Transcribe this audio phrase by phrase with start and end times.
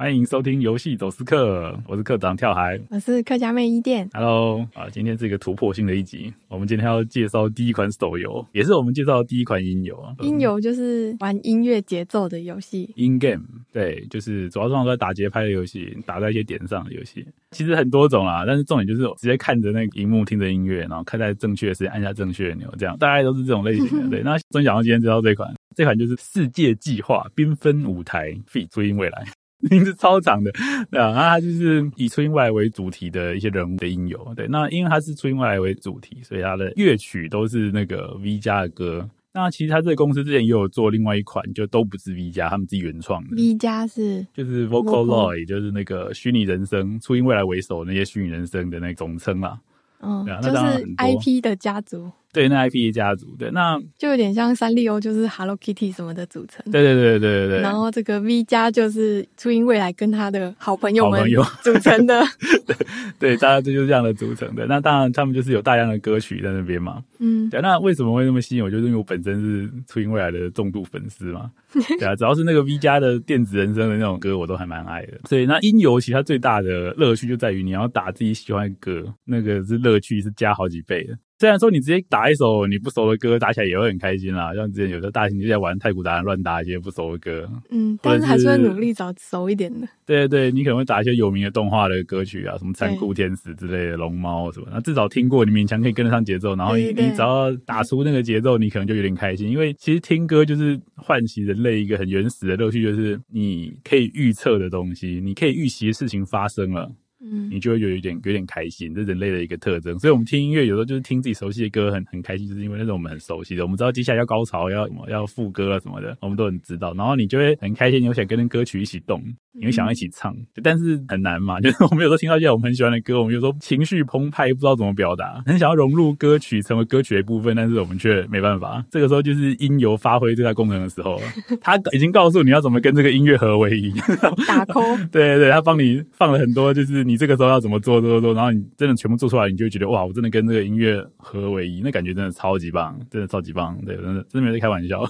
[0.00, 4.08] 欢迎收听游戏走私客，我是课长跳海，我是客家妹伊店。
[4.12, 10.14] Hello，啊，今天是一个突破性的一集，我们今天要介绍第一款手游，也是我们介绍的第一款音游啊。
[10.20, 13.42] 音游就是玩音乐节奏的游戏，In game，
[13.72, 17.26] 对，就是主要上都在打节拍的游戏，打在一些点上的游戏。
[17.50, 24.10] 其实很多种啦，但是重点就是直接看着那个荧幕，听着音乐，然后看在正确的时间按下正确的钮，这样大概都是这种类型的。
[24.16, 29.24] 对，那终于讲到今天知道这款，这款就是《世界计划：缤纷舞台》，feat 追音未来。
[29.70, 30.52] 名字超长的，
[30.90, 39.08] 对啊，那它就是以初音未来为主题的一些人物的音游，对，那因为它是初音未来为主题，所以它的乐曲都是那个 V 加的歌。
[39.30, 43.36] 那其实他这个公司之前也有做另外一款，就都不是 V 加，他们自己原创的。
[43.36, 49.60] V 加是就是 Vocaloid，就是那个虚拟人生，初音未来为首那些虚拟人生的那总称啦。
[50.00, 52.10] 嗯，对啊，那就是 IP 的家族。
[52.38, 56.64] 对，那 IP 家族，对，那就有点像三丽鸥，就是 Hello Kitty 什么的组成。
[56.70, 57.60] 对对对对对对。
[57.60, 61.28] 然后这个 V 家就是初音未来跟他的好朋友们
[61.64, 62.22] 组成的。
[62.62, 62.76] 对
[63.18, 64.66] 对，大家这就是这样的组成的。
[64.66, 67.02] 那当然，他们就是有大量的歌曲在那边嘛。
[67.18, 67.50] 嗯。
[67.50, 68.70] 对，那为什么会那么吸引我？
[68.70, 71.50] 就是因为我本身是初音未来的重度粉丝嘛。
[71.98, 75.14] 对啊，只要是那个 V 家的电子人声的那种歌，我都还蛮爱的。
[75.28, 81.18] 所以那音游其实它最大的乐趣就在于你要打自己喜欢的歌，那个是乐趣是加好几倍的。
[81.38, 84.52] 虽然说你直接打一首你不熟的歌，打起来也会很开心啦。
[84.54, 89.86] 像之前有的大型就在玩太古达人乱打一些不熟的歌，嗯，但是还是会努力找熟一点的。
[90.04, 96.56] 对对对，你可能会打一些有名的动画的歌曲啊，什么残酷天使之类的，龙猫什么，那至少听过，你勉强可以跟得上节奏。
[96.56, 106.90] 然后你你只要打出那个节奏，你可能就有点开心，因为其实听歌就是唤起人类一个很原始的乐趣，就是你可以预测的东西，你可以预习的事情发生了。
[107.20, 109.98] 嗯，你就会有一点有点开心，这是人类的一个特征。
[109.98, 116.94] 所以，我们听音乐有时候就是听自己熟悉的歌很，很很开心，就是因为那种我们很熟悉的，我们知道接下来要高潮，要要副歌啊什么的，我们都很知道。
[116.94, 121.58] 然后你就会很开心，你会想跟着歌曲一起动，你会想要一起唱，但是很难嘛。
[121.62, 128.84] 就是我们有时候听到一些我们很喜欢的歌，我们有时候情绪澎湃，不知道怎么表达，很想要融入歌曲，成为歌曲的一部分，但是我们却没办法。
[128.90, 131.22] 这个时候就是音游发挥最大功能的时候了，
[131.60, 133.90] 他已经告诉你要怎么跟这个音乐合为一，
[134.46, 134.96] 打 call。
[135.10, 137.88] 对对对，他帮你放了很多，就是你这个时候要怎么做。
[137.88, 145.02] 做做做，然后你真的全部做出来，你就会觉得哇，我真的跟这个音乐合为一，那感觉真的超级棒， 真的超级棒，对，真的真的没在开玩笑，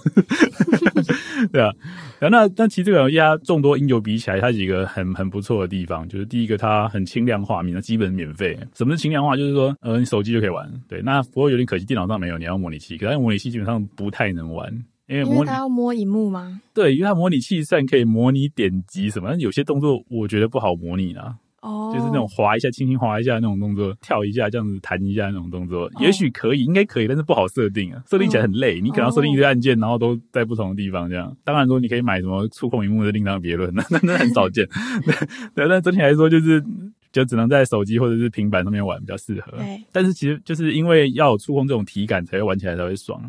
[1.52, 1.70] 对啊。
[2.20, 8.56] 然后那但其实这个游戏它众多音游比起来，它几个很很不错的地方，就是第一个它很轻量化，基本免费。
[8.74, 9.36] 什么是轻量化？
[9.36, 11.02] 就是说呃，你手机就可以玩，对。
[11.02, 14.72] 那不过有点可惜，电脑上没有，你要模拟器，可是模拟器基本上不太能玩，
[15.08, 16.60] 因为它要摸萤幕吗？
[16.72, 21.34] 对，因为它模拟器虽然可以模拟点击什么，但有些动作我觉得不好模拟啊。
[21.60, 31.36] 哦，就是那种滑一下，轻轻滑一下那种动作，跳一下这样子弹一下那种动作，也许可以，应该可以，但是不好设定啊，设定起来很累，你可能要设定一堆按键，然后都在不同的地方这样。
[31.44, 34.66] 当然说你可以买什么触控荧幕的，另当别论，那那那很少见。
[35.54, 36.64] 对，但整体来说就是
[37.10, 39.56] 就只能在手机或者是平板上面玩比较适合。
[39.56, 43.20] 对，但是其实就是因为要有触控这种体感，才会玩起来才会爽。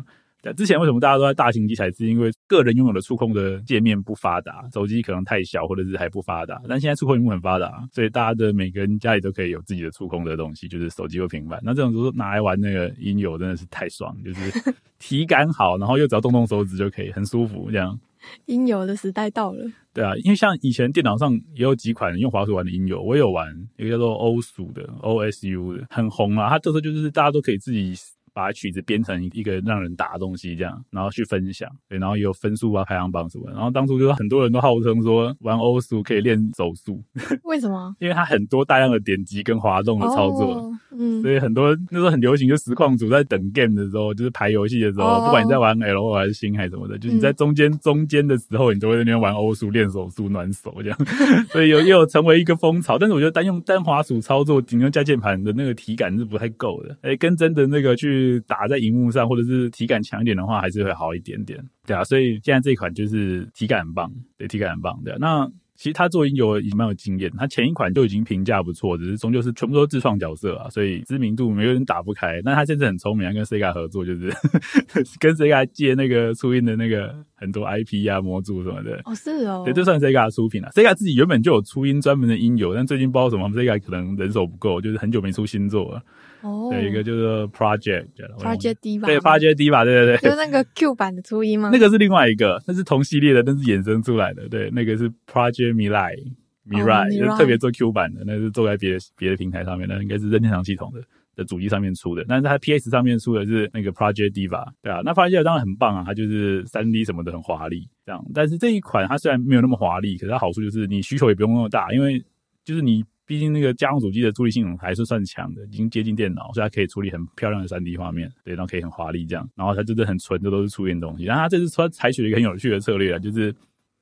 [0.56, 1.90] 之前为什么大家都在大型机台？
[1.92, 6.60] 是因为个人拥有的触控的界面不发达，手机可能太小，或者是还不发达。
[6.66, 11.60] 但现在触控屏幕很发达，所以大家的每个人家里都可以有自己的触控的东西，就是手机或平板。
[11.62, 17.70] 那这种时候拿来玩那个音游真的是太爽，就是 体感好，然后又只要动动手指就可以，很舒服。
[17.70, 17.98] 这样
[18.46, 19.64] 音游的时代到了。
[19.92, 23.46] 对啊，因为像以前电脑上也有几款用滑鼠玩的音游，我也有玩
[23.76, 26.48] 一个叫做欧鼠的 OSU 的，很红啊。
[26.48, 27.94] 它这时候就是大家都可以自己。
[28.32, 33.50] 把曲子编成一个让人打的东西，这样，然后去分享，对，然后也有分数啊、排行榜什么。
[33.50, 37.02] 然后当初就是很多人都号称说玩欧数可以练手速，
[37.44, 37.94] 为什么？
[37.98, 40.54] 因为它很多大量的点击跟滑动的操作。
[40.54, 40.74] Oh.
[40.92, 45.24] 嗯，所以很多那时候很流行，就实况组在等 game 的时候，就是排游戏的时候，oh.
[45.24, 50.98] 不管你在玩 L 还是星还是什么的，就是你在中间、嗯、中间的时候，你都会在那边玩欧数练手速暖手这样，
[51.50, 52.98] 所以有也有成为一个风潮。
[52.98, 62.04] 但是我觉得单用单滑鼠操作，仅用加键盘的那个体感是不太够的，哎，跟真的那个去打在荧幕上，或者是体感强一点的话，还是会好一点点，对啊。
[62.04, 65.16] 所以现在这一款就是体感很棒，对，体感很棒，对啊。
[65.20, 72.38] 那其实他做音游也蛮有经验，他前一款就已经评价不错，只是终究是全部都自创角色啊，所以知名度没有人打不开。
[72.44, 74.30] 但他现在很聪明啊，跟 Sega 合作，就是
[75.18, 79.00] 跟 Sega 借那个初音的那个很多 IP 啊、模组什么的。
[79.06, 80.68] 哦，是哦，对，这算 Sega 出品了。
[80.72, 86.02] Sega 自己原本就有初音专门的音游，但最近不知道什么，Sega 可能人手不够，就是很久没出新作了。
[86.42, 91.70] 哦，有一个就是 Project，Project Diva，对，Project Diva，对对对，就是那个 Q 版的初音吗？
[91.72, 94.48] 那个是另外一个，那是同系列的，但是衍生出来的。
[94.48, 101.00] 对，那个是 Project Mirai，Mirai，就是特别做 Q 版的，那是做在别的别的平台上面的，应该是任天堂系统的。
[101.36, 108.22] 的主机上面出的，但是它 PS 上面出的是那个 Project Diva，对啊，那 Project Diva 当然很棒啊，它就是三 D 什么的很华丽，这样。
[108.34, 112.22] 但是这一款它虽然没有那么华丽，可是它好处就是你需求也不用那么大，因为
[112.64, 119.48] 就是你毕竟那个家用主机的处理性能还是算强的，已经接近电脑，所以它可以处理很漂亮的 3D 画面，对，然后可以很华丽这样。
[119.54, 123.54] 然后它真的很纯的都是初音东西，然后它这次说采取了一个很有趣的策略啊，就是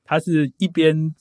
[0.03, 1.13] 它是一边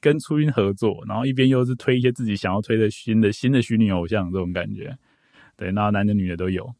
[0.00, 4.96] 跟初音合作，然后一边又是推一些自己想要推的新的新的虚拟偶像这种感觉。
[5.56, 6.72] 对，那男的女的都有。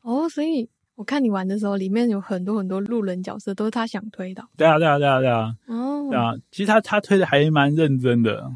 [0.00, 4.42] 哦，所以我看你玩的时候，里面有很多很多路人角色，都是他想推的。
[4.56, 5.54] 对啊，对啊，对啊，对啊。
[5.66, 8.50] 哦，对啊，其实他他推的还蛮认真的，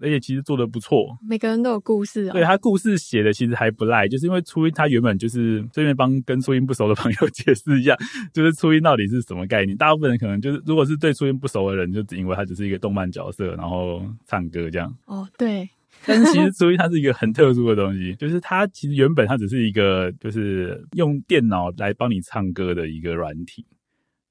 [0.00, 1.16] 而且其实做的不错。
[1.26, 2.32] 每个人都有故事啊、哦。
[2.34, 7.96] 对，他故事写的其实还不赖，就是因为初音他原本就是顺便帮跟初音不熟的朋友 解释一下，
[8.32, 9.76] 就是初音到底是什么概念。
[9.76, 14.94] 大部分人可能就是，如果是对初音不熟的人，就只因为他只是一个动漫角色，然后唱歌这样。
[15.06, 15.68] 哦，对。
[16.06, 23.66] 但是其实初音它是一个很特殊的东西，就是它其实原本它只是一个就是用电脑来帮你唱歌的一个软体，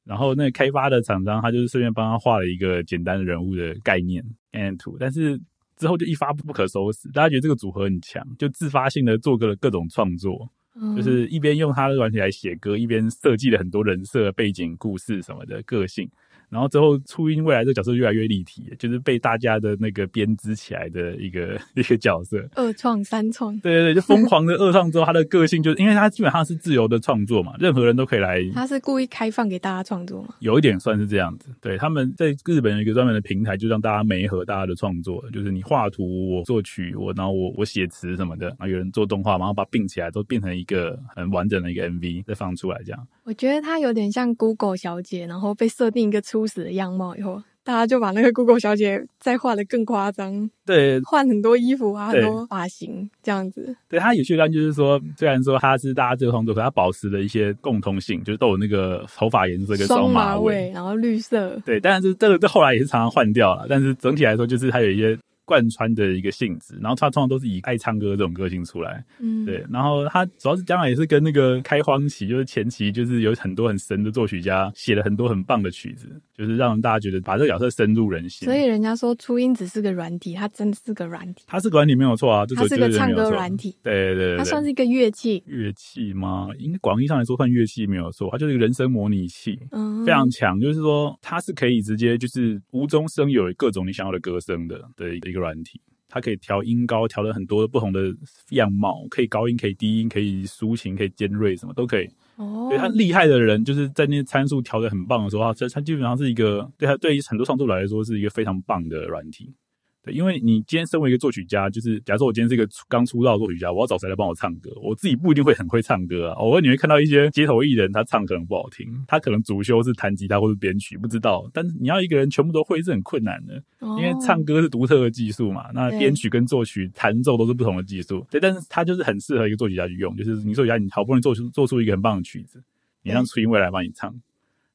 [0.10, 5.40] 然后那个开发的厂商他就是顺便帮他画了一个简单的人物的概念概念图，但是
[5.78, 10.50] 之后就一发不可收拾，大家觉得这个组合很强，就自发性的做个了各种创作，
[10.96, 16.10] 就是一边用他的软体来写歌，一边设计了很多人设、背景、故事什么的个性。
[16.50, 22.44] 然后之后，初音未来这个角色越来越立体，就是被大家的那个编织起来的一个 一个角色。
[22.56, 28.44] 二创三创，对对对，就疯狂的二创之后，他的个性就是，因为他基本上是自由的创作嘛，任何人都可以来。
[28.54, 30.34] 他是故意开放给大家创作吗？
[30.40, 31.50] 有一点算是这样子。
[31.62, 43.08] 对，他们在日本有一个专门的平台，就让大家媒合大家的创作，就是你画图，我作曲，我然后我我写词什么的，然后有人做动画，然后把并起来，都变成一个很完整的一个 MV 再放出来这样。
[43.24, 53.76] 我觉得他有点像 Google 小姐，然后被设定一个初始的样貌以后，大家就把那个 Google 小姐再画的更夸张，对，换很多衣服啊，很多发型这样子。
[53.90, 61.62] 对，它有趣的地方就是说，虽然说它是大家这个创作，可他保持了一些共通性，就是都有那个头发颜色跟双马尾，然后绿色。
[61.66, 65.18] 对，但是这个这后来也是常常换掉了，但是整体来说，就是它有一些。
[65.46, 76.08] 贯穿的一个性质，然后他通常都是以爱唱歌这种个性出来，嗯，对，然后他主要是将来也是跟那个开荒期，就是前期就是有很多很神的作曲家写了很多很棒的曲子，
[76.40, 78.46] 就是让大家觉得把这个角色深入人心。
[78.46, 86.48] 所以人家说初音只是个软体，它真的是个软体，它是个软体没有错啊，它是个唱歌软体，对对对，它算是一个乐器，乐器吗？
[86.58, 95.82] 应该广义上来说算乐器没有错，它就是一个人声模拟器，嗯，非常强，就是说它是可以直接就是无中生有各种你想要的歌声的的一个软体。
[96.10, 98.14] 它可以调音高，调了很多不同的
[98.50, 102.10] 样貌，可以高音，可以低音，可以抒情，可以尖锐，什么都可以。
[102.36, 109.54] 哦，对，他厉害的人，就是在那些参数调的很棒的时候，它它基本上是一个对他对于很多创作者来说是一个非常棒的软体。
[110.02, 114.72] 对，因为你今天身为一个作曲家，就是假如说我今天是一个刚出道的作曲家，我要找谁来帮我唱歌？
[114.82, 116.34] 我自己不一定会很会唱歌啊。
[116.36, 121.50] 偶尔你会看到一些街头艺人，他唱可能不好听，他可能主修是弹吉他或是编曲，不知道。
[121.54, 125.70] 但是你要一个人全部都会是很困难的，因为唱歌是独特的技术嘛。
[125.74, 128.26] 那编曲跟作曲弹奏都是不同的技术。
[128.32, 132.64] 对，但是他就是很适合一个作曲家去用，就是你作曲家，你好不容易做出做出一个很棒的曲子，
[133.04, 134.16] 你让初音未来帮你唱。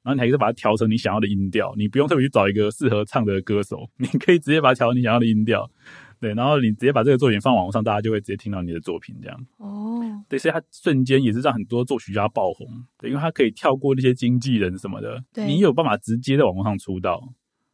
[0.04, 5.68] 然后你还可以把它调成你想要的音调，你不用特别去找一个适合唱的歌手，你可以直接把它调成你想要的音调，
[6.20, 9.46] 对，然后你直接把这个作品放网络上，大家就会直接听到你的作品这样。
[9.56, 12.66] 哦，对，所以它瞬间也是让很多作曲家爆红，
[12.98, 17.26] 对，因为它可以跳过那些经纪人什么的，对，你有办法直接在网络上出道，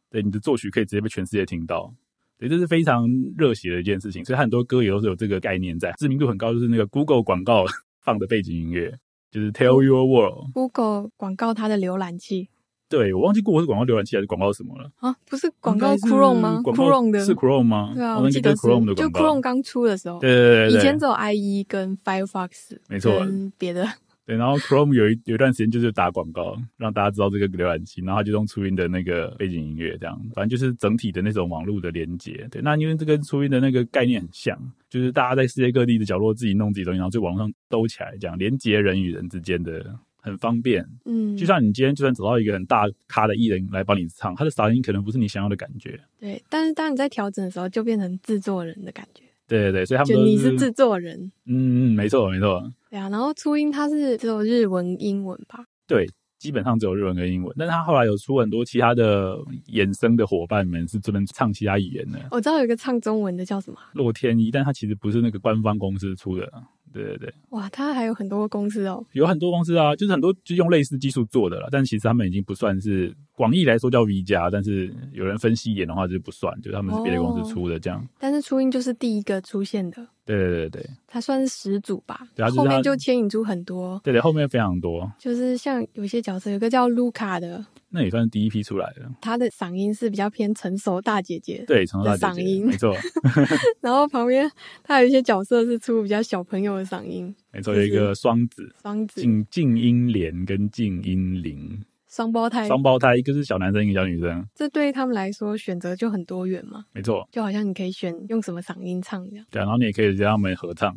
[0.09, 1.93] 对，你的作曲可以直接被全世界听到，
[2.37, 3.05] 对，这是非常
[3.37, 7.65] 热血的一件事情，所以很多歌也都是有这个概念在，知名度很高，就是那个 Google 广告
[7.99, 8.97] 放的背景音乐。
[9.31, 12.49] 就是 Tell Your World，Google 广告它的浏览器。
[12.89, 15.15] 对，我忘记 Google 是广告浏览器还是广告什么了啊？
[15.29, 17.93] 不是广告 Chrome 吗？Chrome 的是 Chrome 吗？
[17.95, 19.19] 对啊，我记得是 Chrome 的广告。
[19.19, 23.87] 就 Chrome 刚出的时候，对对对，以前只有 IE 跟 Firefox，没错，跟别的。
[24.31, 32.47] 对，然后 Chrome 有一有一段时间就是打广告，让大家知道这个浏览器，然后就用初音的那个背景音乐，这样，反正就是整体的那种网络的连接。
[32.49, 34.57] 对，那因为这跟初音的那个概念很像，
[34.89, 39.85] 就是大家在世界各地的角落自己弄自己东西，然后在网上兜起来，这样连接人与人之间的
[40.21, 40.81] 很方便。
[41.03, 45.99] 嗯，就像你今天就算找到一个很大咖的艺人来帮你唱，他的嗓音可能不是你想要的感觉。
[46.21, 49.25] 对，但是当你在调整的时候，就变成制作人的感觉。
[49.51, 51.19] 对对对，所以他们就你是制作人。
[51.45, 52.63] 嗯嗯，没错没错。
[52.89, 55.65] 对啊，然后初音它是只有日文、英文吧？
[55.85, 56.07] 对，
[56.39, 57.53] 基本上只有日文跟英文。
[57.57, 62.19] 但是他后来有出很多其他的衍生的伙伴们，是专门唱其他语言的。
[62.31, 63.77] 我知道有一个唱中文的叫什么？
[63.93, 66.49] 洛天依，但他其实不是那个官方公司出的。
[66.93, 78.05] 对对对，哇，他还有很多公司哦，有很多公司啊，就是很多就用类似技术做的了，但其实他们已经不算是广义来说叫 V 加，但是有人分析一点的话，就不算，就他们是别的公司出的这样。
[78.19, 82.21] 但是初音就是第一个出现的，对对对对，他算是始祖吧。
[82.35, 83.99] 对啊，后面就牵引出很多。
[84.03, 85.11] 对对，后面非常多。
[85.19, 89.01] 就是像有些角色，有个叫卢卡的，那也算是第一批出来的。
[89.19, 92.95] 他的嗓音是比较偏成熟大姐姐，对，成熟大姐姐嗓音没错。
[93.81, 94.49] 然后旁边
[94.83, 101.83] 他有一些角色是出比较小朋友的嗓音， 没错，有一个双子，双子静静音莲跟静音玲。
[102.11, 104.45] 双胞胎，双胞胎，一个是小男生，一个小女生。
[104.53, 106.83] 这对他们来说选择就很多元嘛。
[106.91, 109.45] 没错，就好像你可以选用什么嗓音唱一样。
[109.49, 110.93] 对，然后你也可以让他们合唱，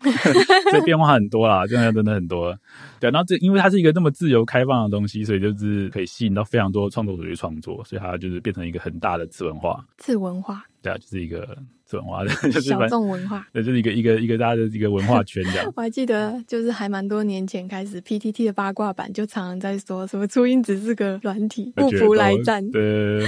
[0.72, 2.56] 这变化很多啦，真的真的很多。
[3.00, 9.84] 对，然后这因为它是一个那么自由开放的东西，所以就是可以吸引到非常多创作者去创作，所以它就是变成一个很大的次文化。
[9.98, 11.58] 次文化，对啊，就是一个。
[11.90, 15.72] 文化的， 就是小众文化， 对，就是一个一个一个大家的一个文化圈这样。
[15.74, 22.70] 我还记得，就是还蛮多年前开始，PTT 的八卦版就常常在说什么初音只是个软体，不服来战。
[22.70, 23.24] 对。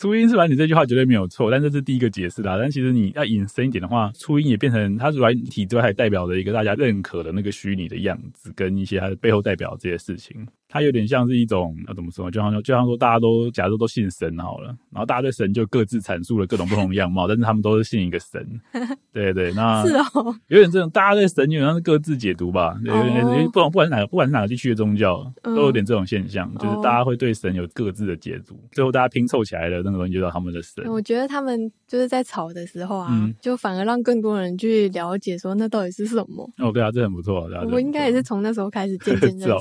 [0.00, 2.56] 初音是软体这句话绝对没有错，但这是第一个解释啦。
[2.56, 10.46] 但其实你要引申一点的话，初音也变成它软体之外，还代表着一个大家认可的那个虚拟的样子，跟一些它的背后代表这些事情。
[10.72, 12.30] 它有点像是一种要怎么说？
[12.30, 18.48] 就好像就像说大家都假如都信神好了，然后大家对神就各自阐述了各种不同的样貌， 但是他们都是信一个神。
[19.12, 22.78] 对对，那是哦，有点这种大家对神基本上是各自解读吧。
[22.84, 23.02] 对有
[23.34, 29.80] 点不管不管是哪个不管是哪个地区的宗教，都有点这种现象，就是大家会对神有各自的解读，最后大家拼凑起来的。
[29.82, 30.84] 那个东西就叫他们的神。
[30.86, 31.58] 我觉得他们
[31.88, 36.48] 就是在吵的时候啊，嗯、就反而让更多人去了解说那到底是什么。
[36.58, 37.50] 哦，对啊，这很不错。
[37.52, 39.50] 啊、我应该也是从那时候开始渐渐 认识。
[39.50, 39.60] 哦、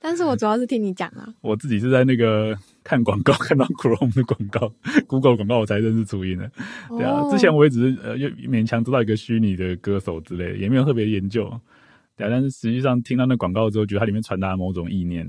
[0.00, 1.32] 但是我主要是听你讲啊。
[1.40, 4.72] 我自己是在那个看广告， 看到 Chrome 的广告、
[5.06, 6.50] Google 广告，我才认识初音的。
[6.90, 11.44] 对啊，哦、之前我也只是呃，又勉强知道一个虚拟的歌手之类的，也没有特别研究。
[12.16, 15.28] 对啊，但是实际上听到那广告之后，觉得它里面传达某种意念。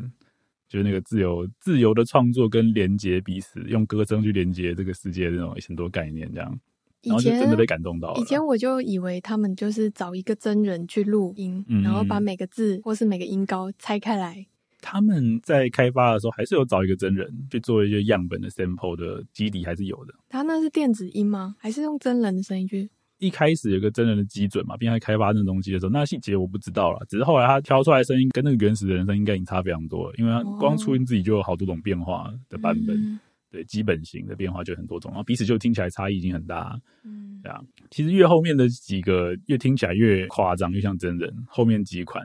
[0.67, 6.59] 就是那个自由、自由的创作跟连接彼此，用歌声去连接这个世界的那种很多概念，这样，
[7.03, 8.19] 然后就真的被感动到了。
[8.19, 14.47] 以前我就以为他们就是找一个真人去录音，嗯、然后把每个字或是每个音高拆开来。
[14.85, 20.13] 他们在开发的时候还是有找一个真人去做一些样本的 sample 的基底，还是有的。
[20.29, 21.55] 他那是电子音吗？
[21.57, 22.87] 还是用真人的声音去？
[23.17, 27.03] 一开始有个真人的基准嘛，并在开发那东西的时候，那细节我不知道了。
[27.09, 36.79] 只是后来他挑出来的声音跟那个原始的人声音应该已经差非常多了，因为他光初音自己就有好多种变化的版本，哦、对，基本型的变化就很多种，然后彼此就听起来差异已经很大。
[37.03, 41.33] 嗯，对啊，其实越后面的几个越听起来越夸张，越像真人。
[41.47, 42.23] 后面几款，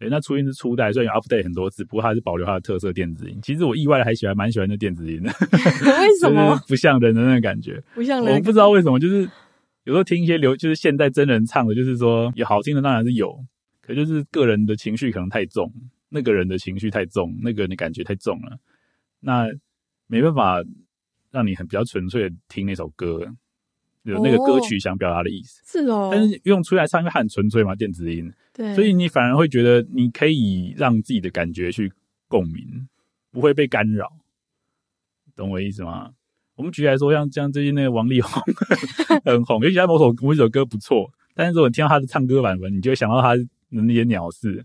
[0.00, 3.38] 对，那初音是初代，虽然有 update 很多次，不过它还是保留它的特色电子音。
[3.42, 5.30] 其实我意外的还喜欢，蛮喜欢那电子音的。
[6.00, 6.58] 为什么？
[6.66, 9.28] 不像人的那个感觉，不像人，我不知道为什么，就是。
[9.84, 13.34] 有时候听一些流，就是现代真人唱的，就是说有好听的当然是有，
[13.80, 15.72] 可就是个人的情绪可能太重，
[16.10, 18.58] 那个人的情绪太重，那个人的感觉太重了，
[19.20, 19.46] 那
[20.06, 20.62] 没办法
[21.30, 23.26] 让你很比较纯粹的听那首歌，
[24.02, 25.62] 有那个歌曲想表达的意思。
[25.64, 28.30] 是哦，但是用出来唱，因为很纯粹嘛，电子音，
[28.74, 31.92] 所以你反而会觉得你可以让自己的感觉去
[32.28, 32.88] 共鸣，
[33.30, 34.10] 不会被干扰，
[35.34, 36.10] 懂我意思吗？
[36.56, 38.42] 我们举例来说，像像最近那个王力宏
[39.24, 44.64] 很红，尤其他某首某首歌不错，但是如果你听到他的唱歌版本，你就会想到他的那些鸟事。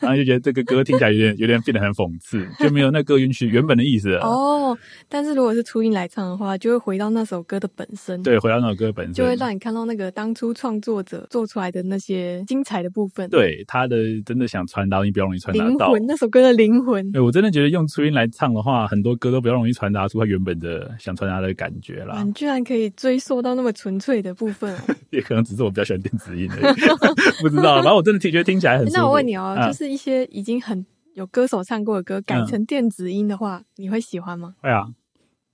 [0.00, 4.20] 然后就觉得这个歌听起来有点有点变得很讽刺，就没有那歌允许原本的意思了。
[4.20, 4.76] 哦，
[5.08, 8.22] 但是如果是初音来唱的话，就会回到那首歌的本身。
[8.22, 13.28] 对，回到那首歌本身，就会让你看到那个当初创作者做出来的那些精彩的部分。
[13.30, 17.12] 对，他的真的想传达，你比较容易传达到灵魂，那首歌的灵魂。
[17.12, 22.22] 对，我真的觉得用初音来唱的话，很多歌都比较容易传达出他原本的想传达的感觉啦。
[22.24, 24.76] 你居然可以追溯到那么纯粹的部分，
[25.10, 26.74] 也可能只是我比较喜欢电子音而已，
[27.42, 27.76] 不知道。
[27.76, 28.86] 反正我真的听觉得听起来很。
[28.92, 34.54] 那我问你哦，啊、就是一些已经很有歌手唱过的歌改成电子音的话，嗯、你会喜欢吗？
[34.60, 34.86] 会啊，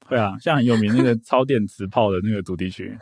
[0.07, 2.97] 会啊，像很有名那个 超电磁炮的那个主题曲，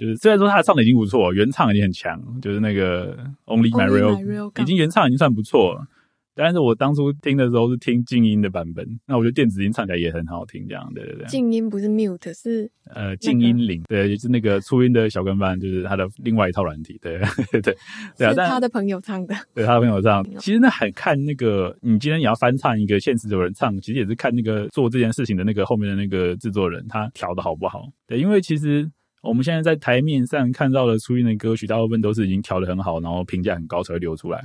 [0.00, 3.16] 就是虽然说他唱的已经不错，原唱已经很强，就是那个
[3.46, 5.86] Only My Real 已经原唱已经算不错了。
[6.34, 11.26] 但是我当初听的时候是听静音的版本，那我觉得电子音唱起来也很好听，这样对对对。
[11.26, 17.18] 静音不是 mute 是呃静音铃，对，就是那个初音的小跟班，就是他的另外一套软体，对
[17.52, 17.76] 对对
[18.18, 18.30] 对啊。
[18.30, 20.24] 是他的朋友唱的，对他的朋友唱。
[20.38, 27.86] 其实那很看那个，你今天也要翻唱一个现实有人唱，其实也是看那个做这件事情的那个后面的那个制作人他调的好不好。
[28.06, 28.90] 对，因为其实
[29.22, 34.42] 我们现在在台面上看到的初音的歌曲，大部分都是已经调的很好，然后评价很高才会流出来。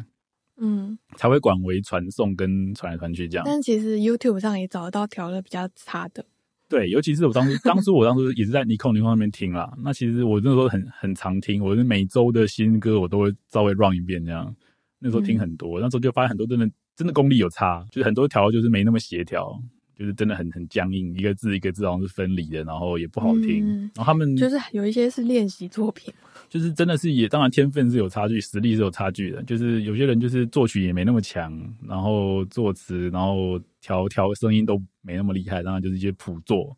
[0.59, 3.43] 嗯，才会广为传送跟传来传去这样。
[3.45, 6.25] 但其实 YouTube 上也找得到调的比较差的。
[6.67, 9.73] 对，尤其是我当初， 当初我当初也是在 Nico Nico 那边听啦。
[9.83, 14.55] 那其实我那时候很很常听，我是每周的新歌我都会稍微 run 一遍这样。
[14.99, 19.57] 那时候听很多，嗯、那时候就发现很多真的真的功力有差，就是很多调就是没那么协调，
[19.97, 23.65] 就是真的很很僵硬，一个字一个字好像是分离的，然后也不好听。
[23.65, 26.13] 嗯、然后他们就是有一些是练习作品，
[26.49, 29.41] 就是真的是也当然天分是有差距，实力是有差距的。
[29.43, 31.53] 就是有些人就是作曲也没那么强，
[31.87, 36.75] 然后作词，然后调调声音都没那么厉害，当然就是一些谱作。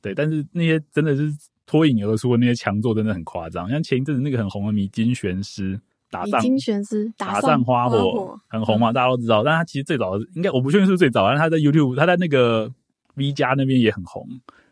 [0.00, 1.30] 对，但是那些真的是
[1.66, 3.68] 脱颖而出的那些强作，真的很夸张。
[3.70, 5.80] 像前一阵子那个很红的迷津玄师。
[6.12, 9.44] 打上金玄师打上花火，很红嘛，大家都知道。
[9.44, 12.68] 嗯、但他其实最早应该我不确定是最早，但他在 YouTube，他在那个
[13.14, 14.26] V 加那边也很红。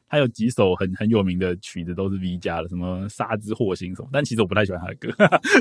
[0.08, 4.08] 他有几首很很有名的曲子都是 V 加的，什么沙之惑星什么。
[4.12, 5.08] 但其实我不太喜欢他的歌，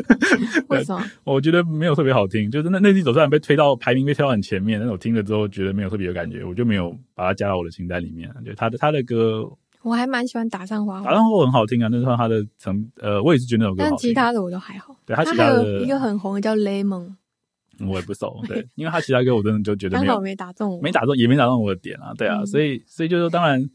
[0.70, 1.04] 为什么？
[1.26, 2.50] 我觉得没有特别好听。
[2.50, 8.34] 就是那那几首虽然被推到排名被推到很前面，但是我听了之后觉得没有特别有感觉，我就没有把它加到我的清单里面。
[8.46, 9.50] 就他的他的歌。
[9.84, 13.92] 我还蛮喜欢打上花火，打上花火很好听啊，那算他的成呃，我也是觉得那首歌好听。
[13.92, 14.96] 但其他的我都还好。
[15.06, 17.16] 对他其他的他一个很红的叫 Lemon，
[17.88, 18.42] 我也不熟。
[18.48, 22.14] 对，因为他其他歌我真的就觉得没有没打中，没打中，也没打中我的点啊。
[22.18, 23.70] 对啊，嗯、所以所以就是说当然。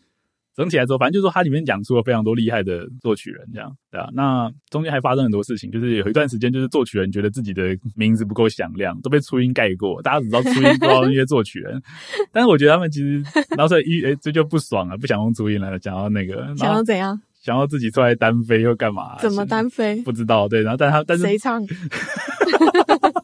[0.55, 4.09] 整体来说，反正就是说，它里面讲出了非常多厉害的作曲人，这样对啊。
[4.13, 10.03] 那中间还发生很多事情，就是有一段时间，就是作曲人觉得自己的名字不够响亮，都被初音盖过。
[10.03, 11.83] 大家只知道初音，不知道那些作曲人。
[12.33, 13.23] 但是我觉得他们其实，
[13.57, 17.19] 然后所以一诶，这就不爽了，不想用初音来讲到那个，想要怎样？
[17.43, 19.19] 想要自己出来单飞又干嘛？
[19.19, 20.01] 怎么单飞？
[20.03, 20.47] 不知道。
[20.47, 21.61] 对，然后但他但是谁唱？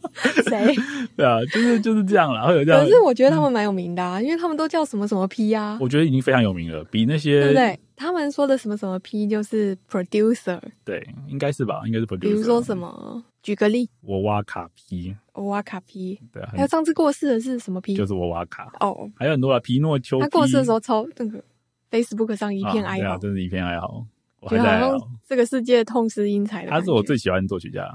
[0.49, 0.75] 谁？
[1.17, 2.85] 对啊，就是就是这样啦，会有这样。
[2.85, 5.79] 可是我觉得他们蛮有名的啊，嗯、因为他们都叫什么什么 P 啊。
[5.81, 7.79] 我觉得已经非常有名了，比那些对不对？
[7.97, 10.61] 他们说的什么什么 P 就是 producer。
[10.85, 11.83] 对，应该是吧？
[11.85, 12.21] 应该是 producer。
[12.21, 13.23] 比如说什么？
[13.43, 13.89] 举个例。
[14.03, 15.17] 我挖卡 P。
[15.33, 16.21] 我挖卡 P。
[16.33, 16.51] 对啊。
[16.53, 17.95] 还有上次过世的是什么 P？
[17.97, 18.71] 就是我挖卡。
[18.81, 19.11] 哦。
[19.17, 20.21] 还有很多啊，皮诺丘。
[20.21, 21.43] 他过世的时候超那个
[21.91, 24.07] Facebook 上一片哀嚎，真是一片哀嚎。
[24.41, 24.81] 我还在
[25.29, 26.71] 这个世界痛失英才的。
[26.71, 27.89] 他是我最喜欢的作曲家。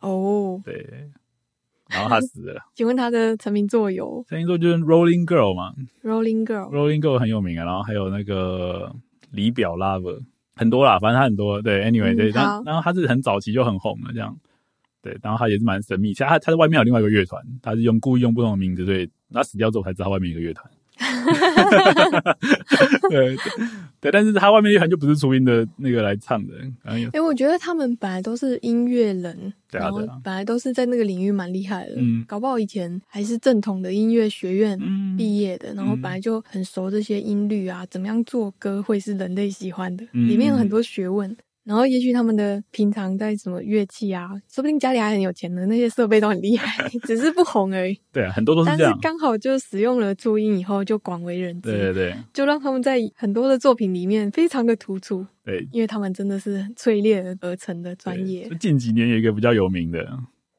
[0.00, 0.60] 哦。
[0.64, 1.10] 对。
[1.92, 2.60] 然后他死了。
[2.74, 4.24] 请问他的成名作有？
[4.28, 5.72] 成名作就是《Rolling Girl》嘛，
[6.08, 7.64] 《Rolling Girl》，《Rolling Girl》很有名啊。
[7.64, 8.90] 然后还有那个
[9.30, 10.18] 《李表 Lover》，
[10.56, 11.60] 很多啦，反正他很多。
[11.60, 14.36] 对，Anyway，对，然后然后他是很早期就很红了，这样。
[15.02, 16.12] 对，然后他也是蛮神秘。
[16.12, 20.70] 其实他他在外面有另外一个乐团，他是用故意用不同的名字，所以他死掉之后才知道外面有一个乐团。
[23.10, 23.36] 对
[24.00, 26.54] 对，但是他外面乐团就不是初音的那个来唱的。
[26.84, 31.94] 哎、欸，我觉得他们本来都是音乐人，对啊，然后本来都是在那个领域蛮厉害的。
[31.96, 34.78] 嗯，搞不好以前还是正统的音乐学院
[35.16, 41.36] 毕业的，嗯、然后本来就很熟这些音律啊，怎么样做歌会是人类喜欢的，嗯、里面有很多学问。
[41.64, 47.96] 然后，也许他们的平常在什么乐器啊，说不定家里还很有钱的，那些设备都很厉害， 只是不红而已。
[48.12, 48.92] 对啊，很多都是这样。
[48.92, 51.70] 但是刚好就使用了初音以后，就广为人知。
[51.70, 55.24] 对对对，就让他们在很多的作品里面非常的突出。
[55.44, 58.48] 对，因为他们真的是淬炼而成的专业。
[58.58, 60.04] 近几年有一个比较有名的，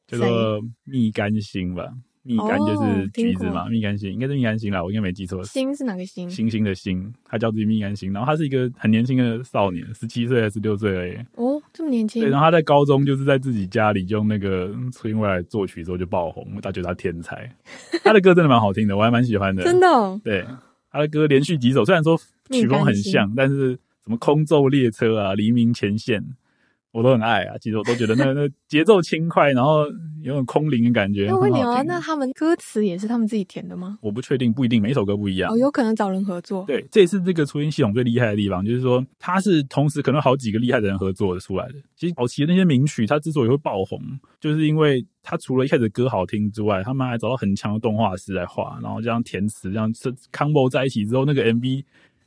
[0.06, 1.92] 叫做蜜甘心吧。
[2.26, 5.44] 蜜柑就是橘子嘛，蜜柑心应该是蜜柑心啦，我应该没记错。
[5.44, 6.28] 星是哪个星？
[6.30, 8.10] 星星的星，他叫自己蜜柑心。
[8.14, 11.16] 然后他是一个很年轻的少年，十七岁还是十六岁而已。
[11.34, 12.22] 哦，这么年轻。
[12.22, 17.54] 对，然后他在高中就是在自己家里用那个初音未来作曲之后就爆红，大家觉得他天才。
[18.02, 19.62] 他的歌真的蛮好听的，我还蛮喜欢的。
[19.62, 20.18] 真的哦？
[20.24, 20.46] 对，
[20.90, 22.18] 他的歌连续几首，虽然说
[22.50, 26.24] 曲风很像，但是什么空奏列车啊，黎明前线。
[26.94, 29.84] 我都很爱啊，其实我都觉得那 那节奏轻快，然后
[30.22, 31.26] 有种空灵的感觉。
[31.26, 33.98] 那我问你哦，那他们歌词也是他们自己填的吗？
[34.00, 35.52] 我不确定，不一定，每一首歌不一样。
[35.52, 36.64] 哦，有可能找人合作。
[36.68, 41.74] 对，这也是这个初音系统最厉害的地方，就是说它是同时可能好几个厉害的人合作的出来的。
[41.96, 44.00] 其实早期的那些名曲，它之所以会爆红，
[44.38, 51.82] 就是因为它除了一开始歌好听之外，他们还找到很强的动画师来画，然后这样填词，这样是 combo 在一起之后，那个 MV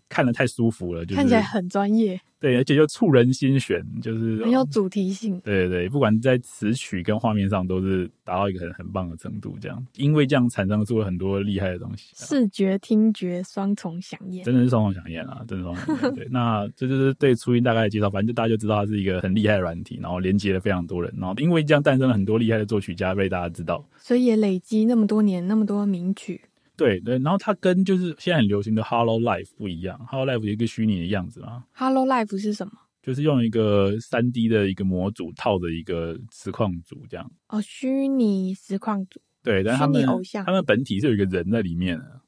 [0.09, 2.19] 看得太舒服了，就是，看起来很专业。
[2.39, 5.39] 对，而且就触人心弦，就是很有主题性。
[5.39, 9.57] 对对对，不管在词曲跟画面上，都是达到一个很很棒的程度。
[9.59, 15.43] 这样，因为这样产生出了很多厉害的东西，视觉、听觉双重响应，真的是双重响应啊！
[15.47, 16.13] 真的双重。
[16.13, 18.07] 对， 那这就是对初音大概的介绍。
[18.07, 23.83] 反正就大家就知道它是一个很厉害的软体，然后连接了非常多人，然后因为这样诞生了很多厉害的作曲家，被大家知道。
[23.97, 26.39] 所以也累积那么多年，那么多名曲。
[26.77, 31.65] 对对，然后它跟就是现在很流行的 Hollow Life 不一样，Hollow Life 有一个虚拟的样子嘛。
[31.75, 32.71] Hollow Life 是什么？
[33.01, 37.31] 就是用一个三 D 的一个模组套着一个实况组这样。
[37.47, 39.19] 哦，虚拟实况组。
[39.41, 42.21] 对，但他们偶像，他们本体是有一个人在里面的。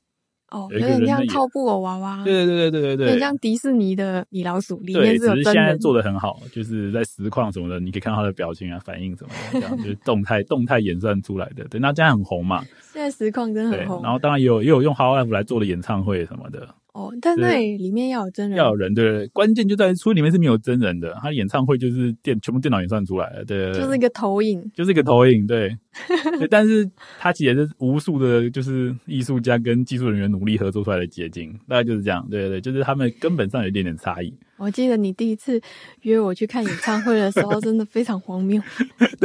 [0.51, 5.35] 哦，有点像套布偶娃娃，对对对对对对，有点像迪士尼的米老鼠，里面是有真人。
[5.35, 11.63] 只是现在做的很好，就是在实况什么的，你可以看到他的表情啊、反应什么的，这样就是 动态动态演算出来的。
[11.65, 12.63] 对，那这样很红嘛？
[12.91, 14.01] 现在实况真的很红。
[14.01, 16.67] 然后当然也有也有用 How Life 来做的演唱会什么的。
[16.91, 19.27] 哦，但那里面要有真人，要有人，对对。
[19.27, 25.77] 关键就在于初音里面是没有真人的，他演唱会就是电全部电脑演算出来的，对，就是一个投影，就是一个投影，对。
[26.37, 32.25] 对，但是它其实也是无数的，就是艺术家跟技术人员努力合作出来的结晶，大概就是这样。
[32.29, 34.33] 对对对，就是他们根本上有一点点差异。
[34.57, 35.59] 我记得你第一次
[36.01, 38.61] 约我去看演唱会的时候， 真的非常荒谬，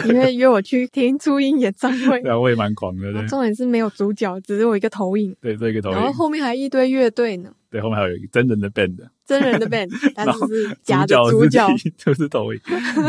[0.07, 3.13] 因为约我去听初音演唱会，对啊，我也蛮狂的。
[3.13, 7.53] 对，重点是没有主角，只是我一个投影，对，这一个投影，然后后面还一堆乐队呢。
[7.71, 8.97] 对，后面还有一个真人的 band，
[9.27, 12.61] 真人的 band，但是是假的主角， 就是投影。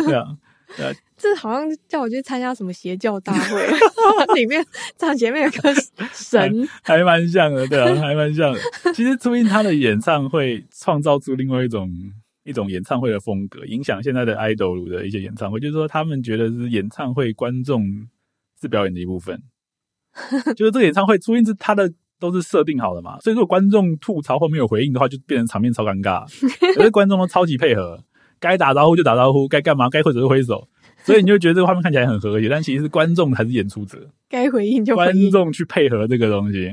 [0.06, 0.36] 对啊。
[0.76, 3.66] 对， 这好像叫我去参加什么邪教大会，
[4.36, 4.66] 里面
[4.98, 5.74] 站前面有个
[6.14, 8.60] 神，还蛮像的，对啊，还蛮像的。
[8.94, 11.90] 其实初音他的演唱会创造出另外一种
[12.44, 17.84] 一种演唱会的风格，影响现在的 idol 的一些演唱会，就是说他们觉得是演唱会观众
[18.60, 19.42] 是表演的一部分，
[20.56, 26.26] 就是这个演唱会初音是他的都是设定好的嘛，所以如果观众吐槽或没有回应的话，就变成场面超尴尬，
[26.76, 28.04] 可是观众都超级配合。
[28.46, 30.68] 该打招呼就打招呼，该干嘛该挥手就挥手，
[31.04, 36.72] 所以你就觉得这个画面看起来很和谐，但其实是观众才是演出者，该回应就回应，观众去配合这个东西。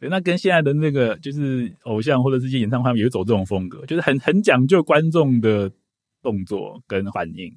[0.00, 5.70] 对，那跟现在的那个就是偶像或者是些演唱会也会走这种风格，就是很很讲究观众的
[6.22, 7.54] 动作跟反应，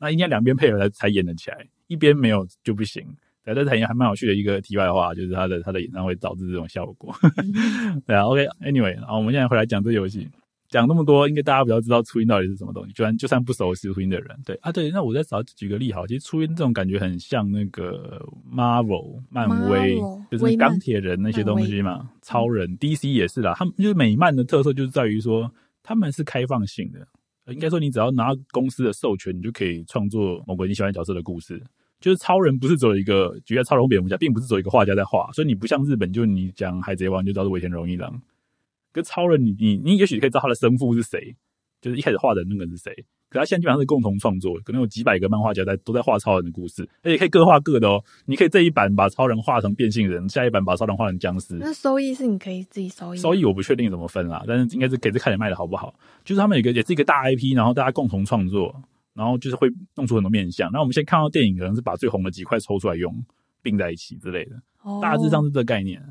[0.00, 3.04] 那应该两边配合才才演得起来，一边没有就不行。
[3.44, 7.14] 对，这还还蛮有趣的一个题外话，就是他的他的演唱会导致这种效果。
[8.06, 10.28] 对啊，OK，Anyway，、后我们现在回来讲这游戏。
[10.68, 12.92] 讲那么多，应该大家比较知道初音到底是什么东西。
[12.92, 16.06] 就算就算不熟悉初音的人，对啊，对，那我再找举个例好。
[16.06, 22.10] 其实初音这种感觉很像那个 Marvel 漫威，Marvel, 就是钢铁人那些东西嘛。
[22.22, 25.50] 超人 DC 也是啦，他们就是美漫的特色就是在于说
[25.82, 27.06] 他们是开放性的。
[27.52, 31.62] 应该说你只要拿公司的授权，你就可以创作某个你喜欢角色的故事。
[31.98, 38.20] 就是超人不是只有一个，举个超人或蝙蝠侠，并不是只有一个画家在画，所以你不像日本，就你讲海贼王就知道是尾田荣一郎。
[38.98, 41.36] 跟超人你，你你你也许可以知道他的生父是谁，
[41.80, 42.92] 就是一开始画的那个是谁。
[43.30, 48.02] 可他现在基本上是共同创作，可能有几百个漫画家在都在画超人的故事，而且可以各画各的哦。
[48.24, 51.54] 你可以这一版把超人画成变性人，下一版把超人画成僵尸。
[51.56, 55.94] 那收益是你可以自己收益，收益我不确定怎么分啦，但是应该是给这看你卖的好不好。
[56.24, 58.74] 就是他们有一个也是一个大 IP，然后大家共同创作，
[59.12, 60.72] 然后就是会弄出很多面相。
[60.72, 63.14] 那我们先看到电影，可能是把最红的几块抽出来用，
[63.60, 66.02] 并在一起之类的，哦、大致上是这个概念。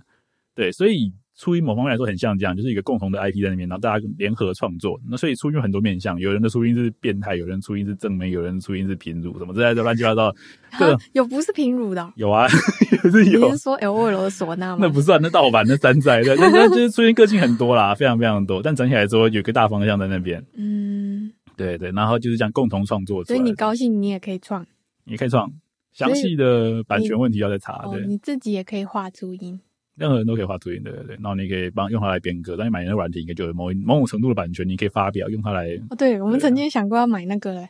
[0.54, 1.12] 对，所以。
[1.38, 5.00] 初音某方面来说很像这样，就是一个共同的 IP 在那边，然后大家联合创作。
[5.08, 10.34] 那所以初音有很多面向，有人的初音是变态，有人初音是正妹，有人初音是平乳，什么之类的乱七八糟。
[10.80, 12.12] 对，有不是平乳的？
[12.15, 12.47] 有啊，
[13.04, 13.45] 有是有。
[13.45, 14.78] 你是说 L.O.L 的唢呐吗？
[14.82, 16.23] 那不算，那盗版，那山寨。
[16.23, 18.62] 的，那就是初音个性很多啦，非常非常多。
[18.63, 20.43] 但整体来说，有个大方向在那边。
[20.56, 21.91] 嗯，对对。
[21.91, 24.65] 然后就是讲共同创作，所以你高兴，你也可以创，
[25.04, 25.52] 你可以创。
[25.93, 27.86] 详细的版权问题要再查。
[27.91, 29.60] 对，你自己也可以画初音。
[29.98, 31.16] 任何人都可以画图音，对对对。
[31.16, 35.68] 然后你可以帮用它来编歌，但你买那个软体，应该就有某某种程度的版权，你可以发表用它来。
[35.90, 37.70] 哦，对，我们曾经想过要买那个嘞，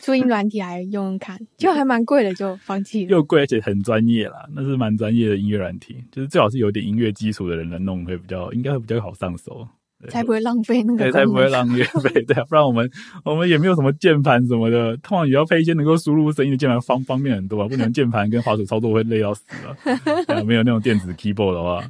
[0.00, 3.10] 初音软体来用用看，就还蛮贵的，就放弃了。
[3.10, 9.68] 又贵而且很专业啦，那是蛮专业的音乐软体，就是最好是有点音乐基础的人来弄会比较，应该会比较好上手。
[10.08, 12.88] 才不会浪费那个，对，才不会浪费费，对啊， 不然我们
[13.24, 17.68] 我们也没有什么键盘什么的，通常也要配一些能够输入声音的键盘，方方便很多啊。
[17.68, 19.94] 不能键盘跟滑鼠操作会累到死了，
[20.28, 21.82] 啊， 没有那种电子 keyboard 的话，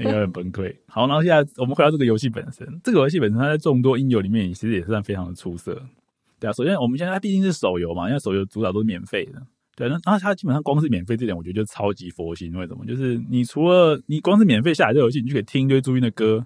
[0.00, 0.74] 应该很崩溃。
[0.86, 5.80] 好，然后现在我们回到这个游戏本身，这个游戏本身它在众多音游里面，其实也算非常的出色。
[6.40, 9.40] 对啊，首先我们现在它毕竟是手游嘛，因为手游主打都是免费的，
[9.76, 12.52] 对，然后它基本上光是免费这点，我觉得就超级佛心。
[12.56, 12.84] 为什么？
[12.84, 16.44] 就是你除了你光是免费下载这游戏，你就可以听一堆朱茵的歌。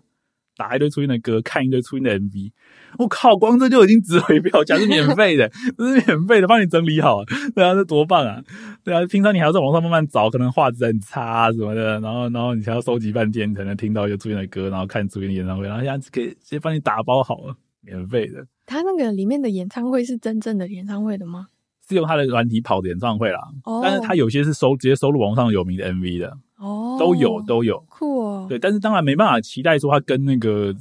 [0.57, 2.51] 打一堆初音的歌，看一堆初音的 MV，
[2.99, 7.23] 我靠，光这就已经值回票价，是免费的， 这是免费的，帮你整理好，
[7.55, 8.43] 对啊，这多棒啊，
[8.83, 18.47] 对啊，平常你还要在网上慢慢找，可能画质很差啊什么的，然后然后你还要收集半天才能听到一个初音的歌，然后看初音的演唱会，然后现在可以直接帮你打包好了，免费的。
[18.65, 21.49] 他那个里面的演唱会是真正的演唱会的吗？
[21.89, 26.37] 是用他的软体跑的演唱会啦，哦，但是他有些是收直接收录网上有名的 MV 的。
[26.57, 28.47] 哦，都有都有，酷哦。
[28.49, 30.75] 对，但是当然没办法期待说它跟那个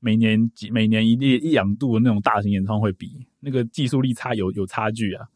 [0.00, 5.26] 每年几每年一列一两度的那种大型演唱会比，那个技术力差有有差距啊。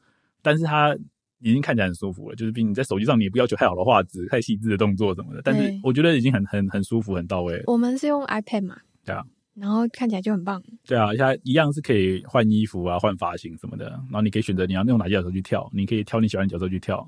[0.42, 0.96] 但是它
[1.40, 5.40] 已经看起来很舒服了，就是比你在手机上你也不要求太好的画质、太细致的动作什么的。
[5.42, 7.62] 但是我觉得已经很很很舒服、很到位。
[7.66, 8.76] 我们是用 iPad 嘛？
[9.05, 9.24] 对啊。
[9.55, 10.62] 然后看起来就很棒。
[10.87, 13.90] 对啊，它一样是可以换衣服啊、换发型什么的。
[13.90, 17.07] 然后你可以选择你要用哪些角色去跳，你可以挑你喜欢的角色去跳。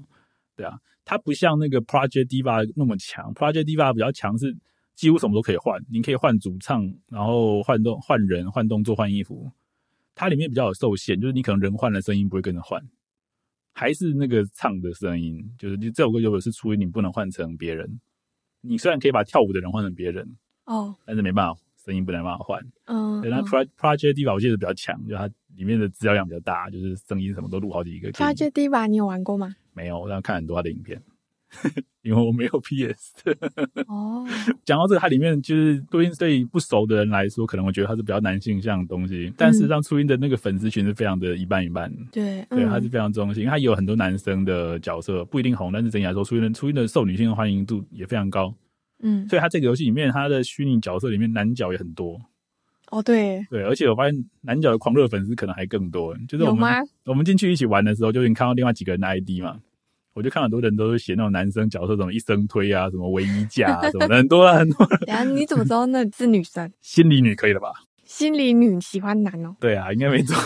[0.57, 0.79] 对啊。
[1.05, 4.57] 它不像那个 Project Diva 那么强，Project Diva 比较强，是
[4.95, 9.51] 几乎什么都可以换，你可以换主唱，然后换动、换人、换动作、换衣服。
[10.15, 12.81] 它里面比较有受限，就是你可能人换了，声音不会跟着换，
[13.73, 18.01] 还是那个唱的声音，就是你这首歌有本是出于，你不能换成别人。
[18.61, 20.37] 你虽然可以把跳舞的人换成别人
[20.67, 22.63] 哦，但是没办法，声音不能办法换。
[22.85, 28.13] 嗯，对，那 Pro Project Diva 我记得比较强，就它里面的资料量比较大，就是声音什么都录好几个。
[28.13, 29.57] Project Diva 你有玩过吗？
[29.75, 31.01] 没有，我刚看很多他的影片。
[32.01, 33.13] 因为我没有 PS
[33.87, 34.27] 哦，
[34.65, 39.31] 讲到这个，它里面就是对对不熟的人来说，可能我觉得它是比较男性向的东西。
[39.37, 41.93] 但是让初音的那个粉丝群是非常的一半一半。
[42.11, 48.55] 对，对，它是非常中性，它也有很多男生的角色，不一定红，但是整体来说，初音的初音的受女性的欢迎度也非常高。
[49.03, 52.19] 嗯，所以它这个游戏里面，它的虚拟角色里面男角也很多。
[52.93, 56.15] 哦，对，对，而且我发现男角的狂热粉丝可能还更多。
[56.29, 56.71] 就是我们？
[57.07, 59.59] 我们进去一起玩的时候，就已经看到另外几个人的 ID 嘛。
[60.13, 64.87] 我就看很多人都是写那种男生角色，什么一生推啊，什么唯一架啊，什么的很多啊，很多。
[64.87, 66.71] 等下你怎么知道那是女生？
[66.83, 67.73] 心理女可以了吧？
[68.05, 69.57] 心理女喜欢男哦。
[69.59, 70.37] 对啊，应该没错。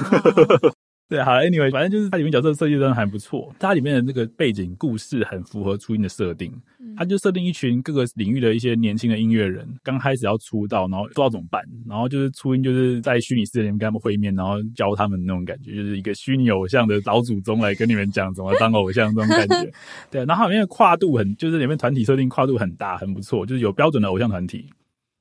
[1.08, 3.54] 对，好，Anyway，反正就是它里面角色设计真的还不错。
[3.60, 6.52] 它里面的那个背景故事很符合初音的设定，
[6.96, 19.70] 它就设定一群各个领域的一些年轻的音乐人，刚开始要出道，然后不知道怎么办，然后就是初音就是在虚拟世界里面跟他们会面，然后教他们那种感觉，就是一个虚拟偶像的老祖宗来跟你们讲怎么当偶像这种感觉。
[20.10, 24.68] 对，然后它里面的跨度很，就是里面团体设定跨度很大，很不错，就是有标准的偶像团体，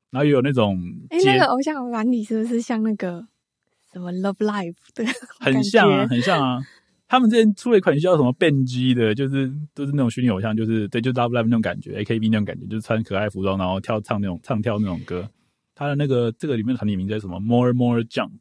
[0.09, 3.27] 然后也有那种，哎，那个偶像团体是不是像那个？
[3.95, 5.05] 什么 Love Live 的，
[5.39, 6.61] 很像啊，很像啊。
[7.07, 15.29] 他们之前出了一款叫什么 BenG 的，就是都是那种虚拟偶像，就是对，就是 Love Live 那种感觉，AKB 那种感觉，就是穿可爱服装，然后跳唱那种唱跳那种歌。
[15.75, 18.31] 他的那个这个里面的团体名叫什么？More More Jump。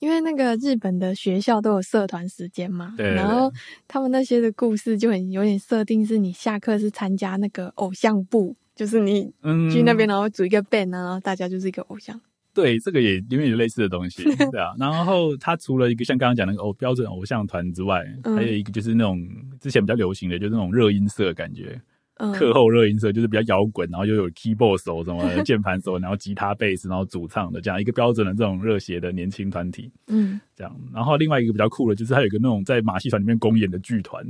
[0.00, 3.50] 因为那个日本的学校都有社团时间嘛，对，对，对，然后
[3.86, 9.32] 他们那些的故事就很有点设定，是你下课是参加那个偶像部，就是你
[9.70, 12.20] 去那边然后组一个 band，然后大家就是一个偶像。
[12.54, 14.72] 对，这个也里面有类似的东西， 对啊。
[14.78, 19.20] 然后它除了一个像刚刚讲那个偶标准偶像团之外，嗯、还有一个就是那种
[19.60, 21.80] 之前比较流行的，就是那种热音色感觉，
[22.18, 30.74] 嗯、课后热音色就是比较摇滚，然后又有 keyboard 手什么 键盘手，然后吉他、贝斯，然后主唱的这样一个标准的这种热血的年轻团体，嗯，这样。
[30.92, 34.24] 然后另外一个比较酷的，就是他有一个那种在马戏团里面公演的剧团，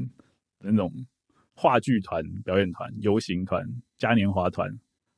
[0.63, 0.91] 那种
[1.55, 4.75] 话剧团、表演团、游行团、嘉年华团。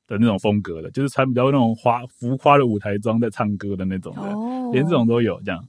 [0.06, 5.64] 的那种风格的，就是穿比较那种花浮夸的舞台装在唱歌的那种的，哦、连这种都有这样。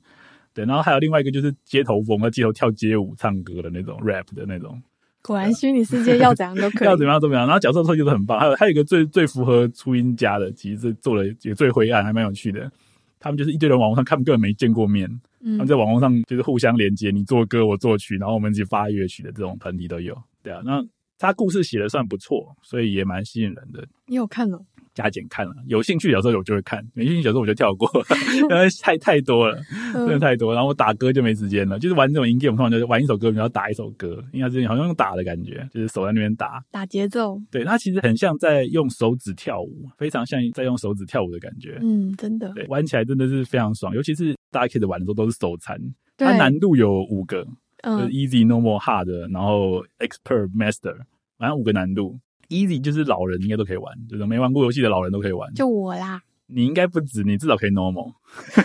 [0.54, 4.82] 对，然后还有另外一个就是街头风，在街头跳街舞、唱歌的那种 rap 的那种。
[5.22, 7.46] 果然虚拟世界要怎样都可以， 要怎么样怎么样。
[7.46, 12.72] 然后角色设计都很棒，还有还有一个最最符合初音家的，其实是做的也最灰暗，还蛮有趣的。
[13.20, 15.08] 他们就是一堆人网络上，他们根本没见过面，
[15.42, 20.18] 嗯、他们在网络上就是互相连接，你做歌我作曲，然后我们一起发乐曲的这种团体都有。
[20.42, 20.84] 对啊，那。
[21.18, 23.88] 他故事写的算不错，所以也蛮吸引人的。
[24.06, 24.60] 你有看了？
[24.94, 27.88] 加减看了，有兴趣有时候我就会看，没兴趣有时候我就跳过，
[28.36, 29.56] 因为太太多了，
[29.94, 30.52] 真的太多。
[30.56, 37.40] 然后我打歌就没时间了，就是玩这种 in game，我通常就是玩一首歌，然后打一首歌，应该是好像用打的感觉，就是手在那边打，打节奏。
[37.52, 41.78] 对，它其实很像在用手指跳舞，非常像在用手指跳舞的感觉。
[41.84, 42.52] 嗯，真的。
[42.56, 45.80] 对，玩起来真的是非常爽，尤其是大家开始玩的时候都是手残，
[46.18, 47.46] 它难度有五个，
[47.84, 50.96] 就是 easy、normal、hard，然后 expert、master。
[51.38, 55.54] 反正五个难度，easy 就是老人应该都可以玩，就是没玩过游戏的老人都可以玩。
[55.54, 58.14] 就我啦，你应该不止，你至少可以 normal。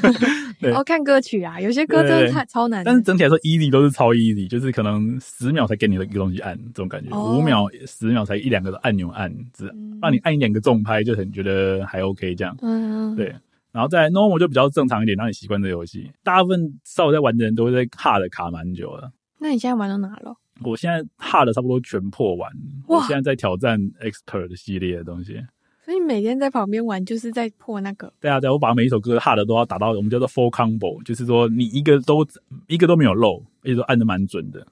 [0.58, 2.84] 对，哦，看歌曲啊，有些歌真的太超难。
[2.84, 9.66] 但是整体来说，easy 都是超 easy，就是可能十秒才给你的一个东西按，这种感觉，五、哦、秒、十秒才一两个按钮按，只
[10.00, 12.56] 让你按一两个重拍，就很觉得还 OK 这样。
[12.62, 13.34] 嗯，对。
[13.72, 16.12] 然后在 normal 就比较正常一点，让你习惯这个游戏。
[16.22, 19.10] 大部分稍微在玩的人都会在 hard 卡蛮久了。
[19.38, 20.36] 那你现在玩到哪了？
[20.62, 22.52] 我现在 hard 差不多全破完，
[22.86, 25.42] 我现在在挑战 expert 系列的东西。
[25.84, 28.12] 所以你每天在旁边玩，就是在破那个。
[28.20, 32.24] 对啊，对，我把每一首歌 hard 都要打到我们叫做 full combo，就是说你一个都
[32.68, 34.64] 一个都没有漏，而且都按的蛮准的。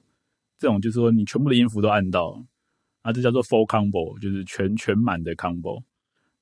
[0.59, 2.41] 这种就是说你全部的音符都按到，
[3.01, 5.81] 啊，这叫做 full combo，就是全全满的 combo。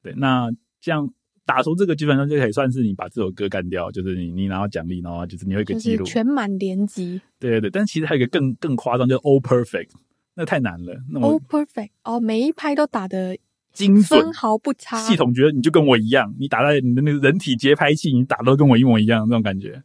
[0.04, 1.10] 对，那这样。
[1.50, 7.20] 打出这个基本上就可以算是你把这首歌干掉，就是你你拿到奖励，然后就是你有一个记录，全满连击。
[7.40, 9.90] 对对对，但其实还有一个更更夸张，就是 all perfect，
[10.36, 10.96] 那太难了。
[11.10, 13.36] 那 all perfect 哦，每一拍都打的
[13.74, 15.00] 精准，分毫不差。
[15.00, 19.82] 系统觉得你就跟我一样，你打在你的那个人体节拍器，你打都跟我一模一样那种感觉，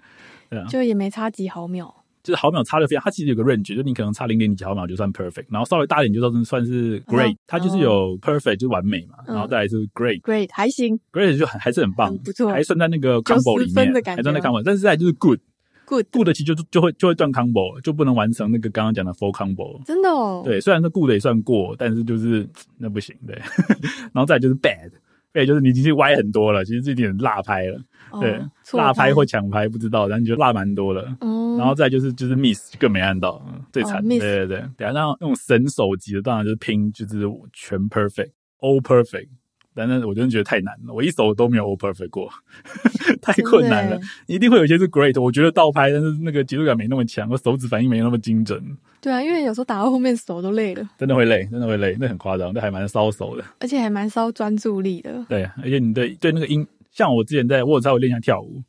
[0.50, 2.03] 对啊，就也没差几毫秒。
[2.24, 19.30] 就是毫秒差的非常，它其实有个 range，就你可能差零点几毫秒就算 perfect，然后稍微大一点就算算是 great，它就是有 perfect 就是完美嘛，然后再来是 great，great 还行，great 就很还是很棒，不错，还算在那个 combo 里面，还算在 combo，但是再来就是 good，good，good 的其实就就会就会断 combo，就不能完成那个刚刚讲的 full
[19.30, 23.36] combo，真的哦，对，虽然说 good 也算过，但是就是那不行，对，
[24.12, 27.78] 然后再来就是 bad，bad，就是你已经歪很多了，其实这点落拍了，
[28.10, 28.40] 哦、对，
[28.72, 37.20] 落拍或抢拍不知道，然后你就落蛮多了，嗯、然后再就是就是 miss 更没按到，最惨，哦、对对对，等下那种神手级的当然就是拼就是
[37.52, 39.28] 全 perfect，all perfect，
[39.74, 42.30] 但是我真的觉得太难了，我一手都没有 all perfect 过，
[43.20, 43.98] 太困难了。
[44.26, 48.62] 一定会有一些是 great，我觉得倒拍，但是那个节奏感没那么强，我手指反应没那么精准。
[49.00, 55.22] 对啊，因为有时候打到后面手都累了，真的会累，真的会累，那很夸张，那还蛮烧手的，而且还蛮烧专注力的。
[55.28, 58.62] 对，而且你对对那个音，像我之前在，我有稍微练下跳舞，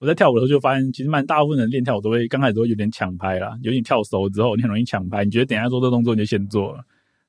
[0.00, 6.84] 我在跳舞的时候就发现，其实蛮大部分人练跳舞都会刚开始都会有点抢拍啦，有点跳熟之后，你很容易抢拍，你觉得等下做这动作你就先做了。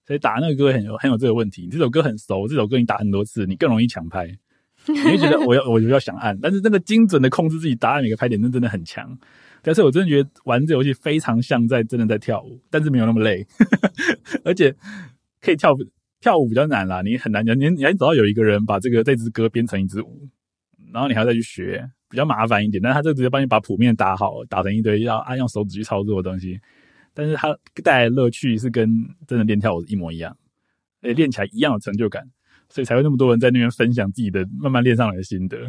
[0.06, 4.28] 所以打那个歌很有很有这个问题，这首歌很熟，这首歌你打很多次，你更容易抢拍，
[4.88, 9.18] 你会觉得我要我就要想按，但是那个精准的控制自己打按每个拍点，那真的很强。
[9.62, 13.46] 但是我真的觉得玩这游戏非常像在真的在跳舞，但是没有那么累，
[14.44, 14.76] 而且
[15.42, 15.76] 可以跳
[16.26, 20.28] 跳舞比较难啦，你很难你，你你还找到有一个人把这个这支歌编成一支舞，
[20.92, 22.82] 然后你还要再去学，比较麻烦一点。
[22.82, 26.60] 但他就直接帮你把谱面打好，打成一堆要按用手指去操作的东西。
[27.14, 28.90] 但是它带来乐趣是跟
[29.28, 30.36] 真的练跳舞一模一样，
[31.04, 32.24] 诶，练起来一样有成就感，
[32.70, 35.60] 所以才会那么多人在那边分享自己的慢慢练上来的心得。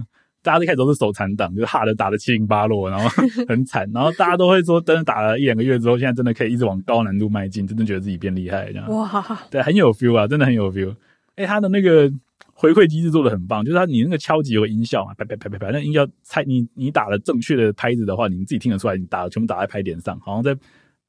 [0.46, 3.08] 大家一开始都是手残党，就是哈的打的七零八落，然后
[3.48, 8.88] 很惨，然后大家都会说，真的打了一两个月之后，现在真的可以一直往高难度迈进，真的觉得自己变厉害，这样。
[8.88, 10.94] 哇，对，很有 feel 啊，真的很有 feel。
[11.34, 12.08] 诶，他的那个
[12.54, 20.56] 回馈机制做的很棒，就是他你那个敲击有个音效嘛，啪啪啪啪啪，那音效猜你你打了正确的拍子的话，你自己听得出来，你打的全部打在拍点上，好像在。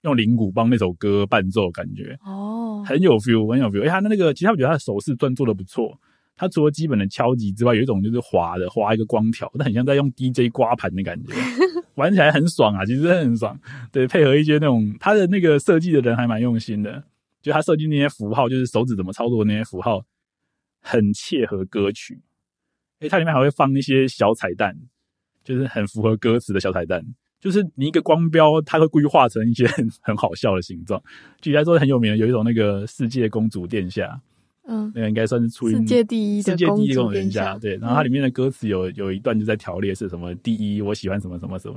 [0.03, 3.83] 用铃鼓帮那首歌伴奏，感觉哦，很有 feel，很有 feel。
[3.83, 5.99] 哎，他的那个，其实我觉得他的手势转做的不错。
[6.37, 11.33] 它除了基本的敲击之外，有一种就是滑的，滑一个光条，那很像在用 DJ 刮盘的感觉，
[11.95, 13.59] 玩起来很爽啊，其实很爽。
[13.91, 17.03] 对，配合一些那种它的那个设计的人还蛮用心的，
[17.41, 20.05] 就他设计那些符号，就是手指怎么操作那些符号，
[20.81, 22.21] 很切合歌曲。
[22.99, 24.75] 哎，它里面还会放一些小彩蛋，
[25.43, 27.03] 就是很符合歌词的小彩蛋。
[27.39, 31.01] 就是你一个光标，它会故意画成一些很很好笑的形状。
[31.39, 34.19] 举例来说，很有名的有一种那个世界公主殿下，
[34.67, 37.57] 嗯，那个应该算是出于世界第一世界第一公主殿下。
[37.57, 41.75] 对，然后它里面的歌词有有一段就在条列是什么第一，我喜欢什么什么什么。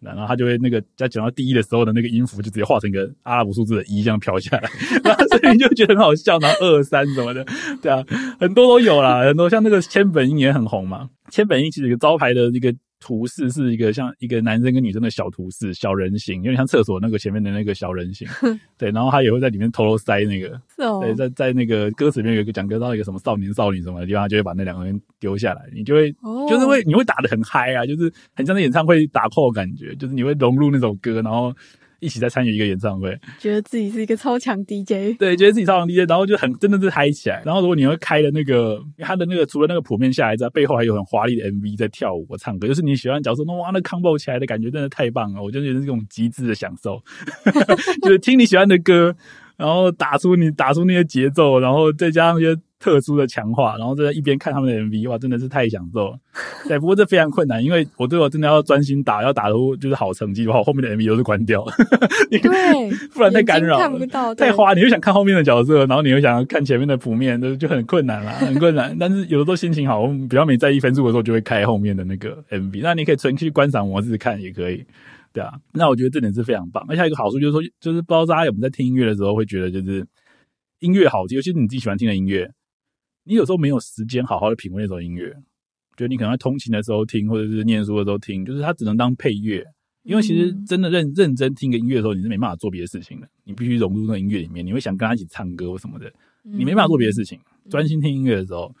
[0.00, 4.70] 然后他就会那个在讲到第一的时候的那个音符，就直接画成一个阿拉伯数字的一这样飘下来，
[5.04, 6.38] 然后所以你就觉得很好笑。
[6.38, 7.44] 然后二三什么的，
[7.82, 8.02] 对啊，
[8.38, 11.10] 很多都有啦，很多像那个千本樱也很红嘛。
[11.28, 12.74] 千本樱其实有个招牌的一个。
[13.00, 18.28] 图示是一个像一个男生跟女生的小图示，小人形，有点像厕所那个前面的那个小人形。
[18.78, 31.52] 对，然后他也会在里面偷偷塞那个，是哦，对，在在那个歌词里面有一个讲歌到一个什么少年少女什么的地方，他就会把那两个人丢下来，你就会，哦、就是会你会打得很嗨啊，就是很像在演唱会打 call 感觉，就是你会融入那首歌，然后。
[32.00, 37.42] 一起在参与一个演唱会，觉得自己是一个超强 DJ，对，觉得自己超强 DJ，然后就很真的是嗨起来。
[37.44, 47.00] 然后如果你会开的那个，他的那个除了那个谱面下来之外，背后还有很华丽的 MV 在跳舞、唱歌，就是你喜欢角色，哇，那 combo 起来的感觉真的太棒了，我就觉得是这种极致的享受，
[48.02, 49.14] 就是听你喜欢的歌，
[49.56, 52.56] 然后打出你打出那些节奏，然后再加上一些。
[52.80, 56.18] 特殊的强化，然后在一边看他们的 MV，哇，真的是太享受了。
[56.66, 61.62] 对，不过这非常困难，因为我对我真的要专心打，要打出就是好成绩的话，我后面的 MV 都是关掉，
[62.30, 62.40] 对，
[63.12, 64.72] 不然太干扰，看不到，太花。
[64.72, 68.96] 你又想看后面的角色，然后你又想要看前面的谱面，就就很困难啦， 很困难。
[68.98, 72.80] 但是有的时候心情好，我们比较没在意分数的时候，就会开后面的那个 MV。
[72.82, 74.82] 那你可以纯去观赏模式看也可以，
[75.34, 75.52] 对啊。
[75.74, 76.82] 那我觉得这点是非常棒。
[76.88, 80.06] 而且还有一个好处就是说，就是不知道大家有没有在听音乐的时候会觉得，就是
[80.78, 82.50] 音乐好听，尤其是你自己喜欢听的音乐。
[83.24, 85.36] 你有时候没有时间好好的品味那首音乐，
[85.96, 89.64] 就你可能在通勤的时候听，或者是念书的时候听，就是它只能当配乐。
[90.02, 93.28] 因为其实真的认认真听个音乐的时候，你是没办法做别的事情的。
[93.44, 96.10] 你必须融入那音乐里面，你会想跟他一起唱歌或什么的，
[96.42, 97.38] 你没办法做别的事情。
[97.68, 98.74] 专心听音乐的时候，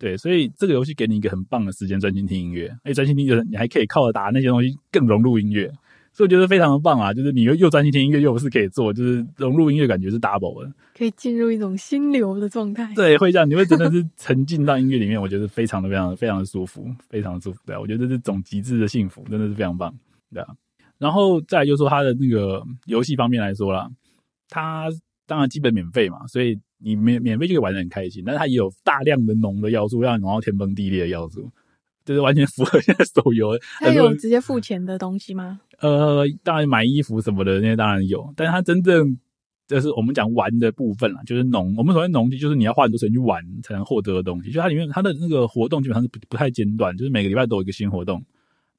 [0.00, 2.68] 对，所以这个游戏给你一个很棒的时间，专心听音乐。
[2.82, 5.72] 而且专心听音乐，你还可以靠着打那些东西更融入音乐。
[6.16, 7.12] 所以我觉得非常的棒啊！
[7.12, 12.88] 就是你又又专心听音乐，又不是可以做，就是融入音乐，感觉是 double 的，可以进入一种心流的状态。
[12.94, 17.58] 对，会这样，你会真的是沉浸到音乐里面，我觉得非常的、非常的、非常的舒服，非常的舒服。
[17.66, 19.92] 对，我觉得这是种极致的幸福，真的是非常棒，
[20.32, 20.54] 对啊。
[20.98, 23.90] 然后再来就是说，它的那个游戏方面来说啦，
[24.48, 24.86] 它
[25.26, 28.22] 当然基本免费嘛，所以你免免费就可以玩的很开心。
[28.24, 31.50] 但是它也有大量的浓的要素，让你玩到天崩地裂的要素。
[32.04, 33.58] 就是完全符合现在手游。
[33.80, 35.60] 它有直接付钱的东西吗？
[35.84, 39.18] 呃，当然买衣服什么的那些当然有，但是它真正
[39.68, 41.74] 就是我们讲玩的部分啦，就是农。
[41.76, 44.50] 我们所谓农，就是你要花很多时间去玩才能获得的东西。
[44.50, 48.24] 就它里面它的那个活动基本上是不不太间断，就是每个礼拜都有一个新活动。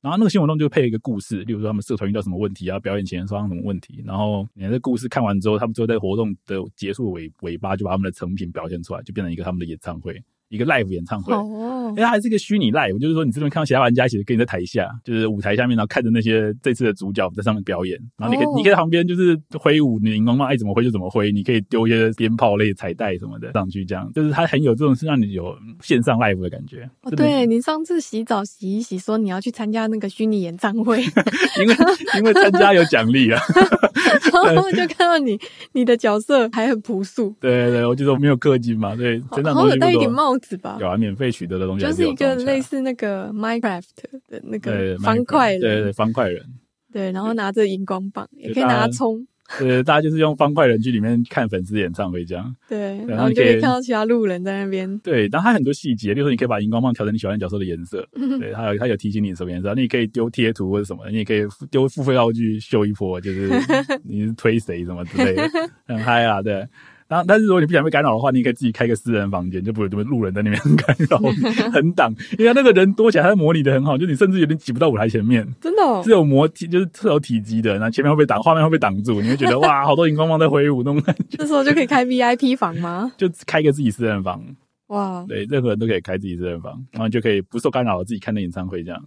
[0.01, 4.03] 然后那个新活动就配一个故事，例如说他们社团遇到什么问题啊，表演前发生什么问题。
[4.03, 10.19] 然后你的故事看完之后，他们最后在活动的结束尾尾巴就把他们的成品表现出来，就变成一个他们的演唱会。
[10.49, 24.09] 一个 live 演唱会，哦，因为它还是一个虚拟 live，就是说你这边看到其他玩家其实跟你在台下，就是舞台下面，然后看着那些这次的主角在上面表演，然后你可以、哦、你可以在旁边就是挥舞，你荧光棒爱怎么挥就怎么挥，你可以丢一些鞭炮类彩带什么的上去，这样。
[24.13, 26.87] 就是它很有这种是让你有线上 live 的感觉。
[27.01, 31.01] 哦，对你上次洗澡洗一洗，说你要去参加那个虚拟演唱会，
[31.59, 31.75] 因为
[32.19, 33.41] 因为参加有奖励啊，
[34.45, 35.39] 然后就看到你
[35.73, 39.55] 你的角色还很朴素，对对对，我觉得我没有氪金嘛，对，真的。
[39.55, 40.77] 好有戴一顶帽子吧？
[40.79, 43.83] 有啊，免费取得的东西就是一个类似那个 Minecraft
[44.29, 46.43] 的那个方块人，对对对，方块人，
[46.91, 49.25] 对，然后拿着荧光棒，也可以拿葱，
[49.59, 58.07] 对，大家就是用方块人去里面看粉丝演唱会这样，对，然后你就可以看到其他路人在那边，对，然后它很多细节，比如说你可以把荧光棒调成你喜欢的角色的颜色，
[58.39, 63.49] 对，它有它有提醒你什么颜色，你也可以丢贴图或者什么，你也可以丢付费道具秀一波，就是
[64.03, 65.43] 你是推谁什么之类的，
[65.85, 66.67] 很嗨啊，对。
[67.07, 72.13] 然后，但是如果你不想被干扰的话，你可以自己开个私人房间，就不会这么路人在那边 干扰你、 横挡。
[72.39, 75.47] 因为他那个人多起来，他模拟的很好，就你甚至有点挤不到舞台前面。
[75.61, 81.37] 真的、哦，是有模体，就是是有体积的，然后前面会被挡，画面会被挡住，你会觉得哇，好多荧光棒在挥舞那种感觉。
[81.37, 83.11] 这时候就可以开 VIP 房吗？
[83.17, 84.43] 就开个自己私人房。
[84.87, 89.03] 哇，对，任何人都可以开自己私人房，然后就可以不受干扰，自己看那演唱会这样。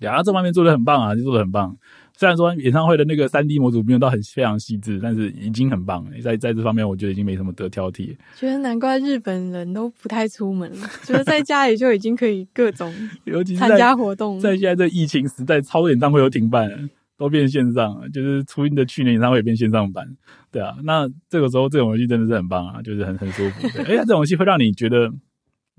[0.00, 1.76] 然后这方面做的很棒啊，就做的很棒。
[2.16, 6.10] 虽然说演唱会的那个三 D 模组没有到很非常细致，但是已经很棒了。
[6.22, 8.16] 在在这方面，我觉得已经没什么得挑剔。
[8.36, 12.94] 觉得难怪日本人都不太出门了， 就是在家里就已经可以各种
[13.58, 14.38] 参加活动。
[14.38, 16.78] 在现在这疫情时代，超多演唱会都停办了，
[17.16, 20.06] 都变线上了，就是初音的去年演唱会也变线上版。
[20.52, 23.68] 对啊，那这个时候这种游戏真的是很棒啊，就是很很舒服。
[23.70, 25.12] 对， 而且这种游戏会让你觉得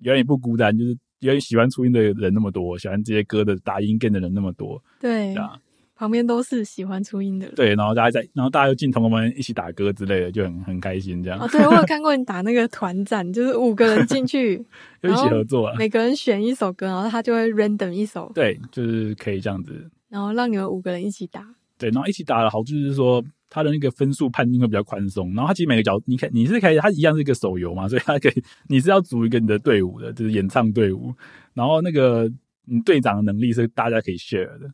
[0.02, 4.84] 有点不孤单，就是因为喜欢初音的人那么多，喜欢这些歌的打音 game 的人那么多。
[5.00, 5.58] 对啊。
[5.96, 11.40] 旁边都是喜欢初音的人，对，然后大家在，然后大家又进同我们一起打歌之类的，就很很开心这样。
[11.40, 14.58] 哦，对，我有看过你打那个团战， 就是五个人进去，
[15.02, 31.14] 就一起合作啊，每个人选一首歌，然后他就会 random 一首，对，就是可以这样子，然后让你们五个人一起打，对，然后一起打的好处就是说，他的那个分数判定会比较宽松，然后他其实每个角，你看你是可以，他一样是一个手游嘛， 所以他可以，你是要组一个你的队伍的，就是演唱队伍，
[31.54, 32.30] 然后那个
[32.66, 34.70] 你队长的能力是大家可以 share 的，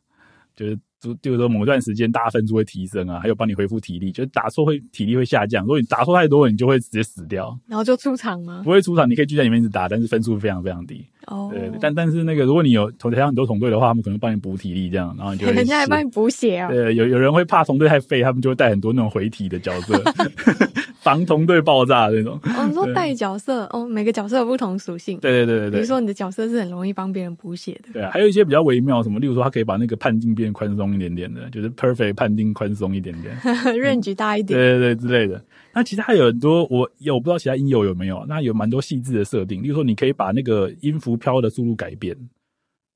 [0.56, 0.76] 就是。
[1.02, 5.64] 就比如说，某段时间大家分数会提升啊，还有帮你恢复体力，就是打错会体力会下降。
[5.64, 7.58] 如果你打错太多，你就会直接死掉。
[7.66, 8.62] 然后就出场吗？
[8.62, 11.04] 不会出场，你可以聚在里面一直打，但是分数非常非常低。
[11.26, 16.68] 哦，对，但但是那个，如果你有同台上很多同队的话，他们可能帮你补体力，这样，然后你就人家 还帮你补血啊。
[16.70, 20.00] 对，有有人会怕同队太废，他们就会带很多那种回体的角色。
[21.02, 22.38] 防同队爆炸那种。
[22.44, 25.18] 哦，你说带角色哦，每个角色有不同属性。
[25.18, 25.72] 对对对对对。
[25.72, 27.92] 比如说你的角色是很容易帮别人补血的。
[27.92, 33.36] 对啊，还有一些比较微妙，什么，例如说他可以把那个判定变宽松一点点的，就是 perfect 判定宽松一点点，
[33.76, 34.58] range 大一点。
[34.58, 35.44] 对对对，之类的。
[35.74, 42.16] 那其实还有很多，我有我不知道其他音友有没有，那有蛮多细致的设定，例如说你可以把那个音符飘的速度改变。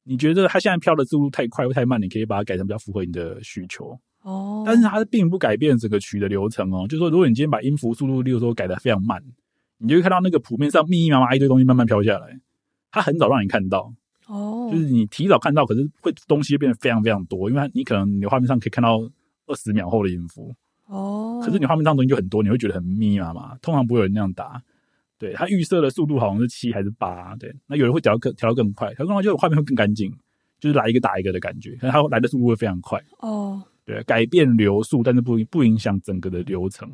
[0.09, 3.99] 你觉得它现在飘的速度太快或太慢，你可以把它改成比较符合你的需求。
[4.27, 6.85] 哦，但是它并不改变整个曲的流程哦。
[6.89, 9.23] 就是说，如果你今天把音符速度，例如说改的非常慢，
[9.79, 12.41] 你就会看到那个谱面上密密麻麻一堆东西慢慢飘下来。
[12.91, 13.95] 它很早让你看到，
[14.27, 18.99] 哦，就是你提早看到，可是会东西变得非常非常多，因为你可能你画面上可以看到
[19.47, 20.53] 二十秒后的音符，
[20.87, 23.57] 哦，可是你画面上东西就很多，你会觉得很密密麻麻。
[23.63, 24.61] 通常不会有人那样打，
[25.19, 30.13] 对，它预设的速度好像是七还是八，对，那有人会调更调得更快，调更快就画面会更干净，
[30.59, 33.63] 就是来一个打一个的感觉，可是它来的速度会非常快，哦。
[33.87, 36.91] 对，改变流速，但是不不影响整个的流程，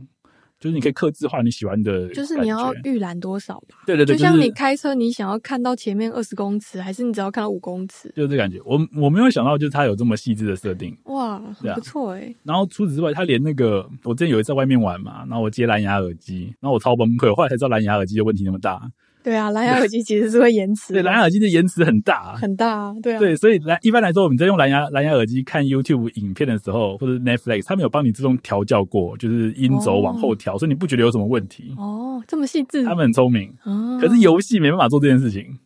[0.60, 3.78] 就是你可以克制化你喜欢的，就是你要预览多少吧？
[3.86, 8.12] 对对对，就像你开车，你想要看到前面二十公尺，还是你只要看到五公尺？
[8.14, 8.60] 就是这感觉。
[8.64, 12.36] 我我没有想到，就是它有这么细致的设定，哇，很不错哎、欸。
[12.44, 18.80] 然后除此之外，它连那个我之前有一次在外面玩嘛，然后我接蓝牙耳机，然后我超崩溃，后来才知道蓝牙耳机的问题那么大。
[19.22, 20.92] 对啊，蓝牙耳机其实是会延迟。
[20.92, 23.18] 对，蓝牙耳机的延迟很大，很大，对啊。
[23.18, 31.72] 对，所以来一般来说，我们在用蓝牙蓝牙耳机看 YouTube 影片的时候，或者 Netflix，他们有帮你自动调教过，就是音轴往后调，哦，所以你不觉得有什么问题。
[31.76, 32.82] 哦，这么细致。
[32.84, 33.54] 他们很聪明。
[33.64, 33.98] 哦。
[34.00, 35.58] 可是游戏没办法做这件事情，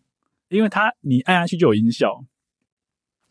[0.50, 2.24] 因为它你按下去就有音效，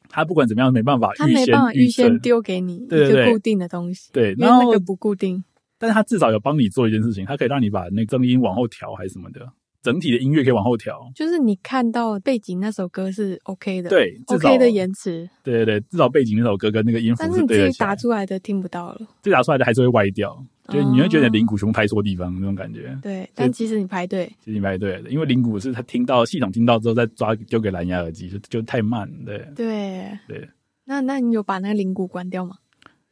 [0.09, 4.09] 它不管怎么样没办法预先，它没办法预先丢给你一个固定的东西。
[4.11, 5.43] 对，然后那个不固定。
[5.77, 9.41] 但是它至少有帮你做一件事情，它可以让你把那个声音往后调，还是什么的。
[9.85, 17.47] 整体的音乐可以往后调，就是你看到背景那首歌是 OK 的，对，OK 的延迟，对对对，至少背景那首歌跟那个音符是对的。
[17.47, 22.97] 但是你自己打出来的听不到了，自己打出来的还是会歪掉，就你会觉得你的铃鼓全部拍错地方那种感觉。
[23.03, 30.49] 对，但其实你排队，其实你拍对了，因为灵骨是他听到系统听到之后再抓丢给蓝牙耳机，就就太慢，对对对。
[30.87, 32.55] 那那你有把那个灵骨关掉吗？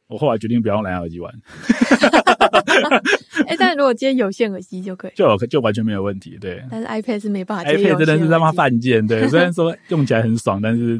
[0.08, 1.32] 我后来决定不要用蓝牙耳机玩。
[3.46, 6.36] 哎、欸，但如果今天有线耳机就可以，就就完全没有问题。
[6.40, 9.04] 对，但是 iPad 是没办法接，iPad 真的是他妈犯贱。
[9.06, 10.98] 对， 虽然说用起来很爽，但是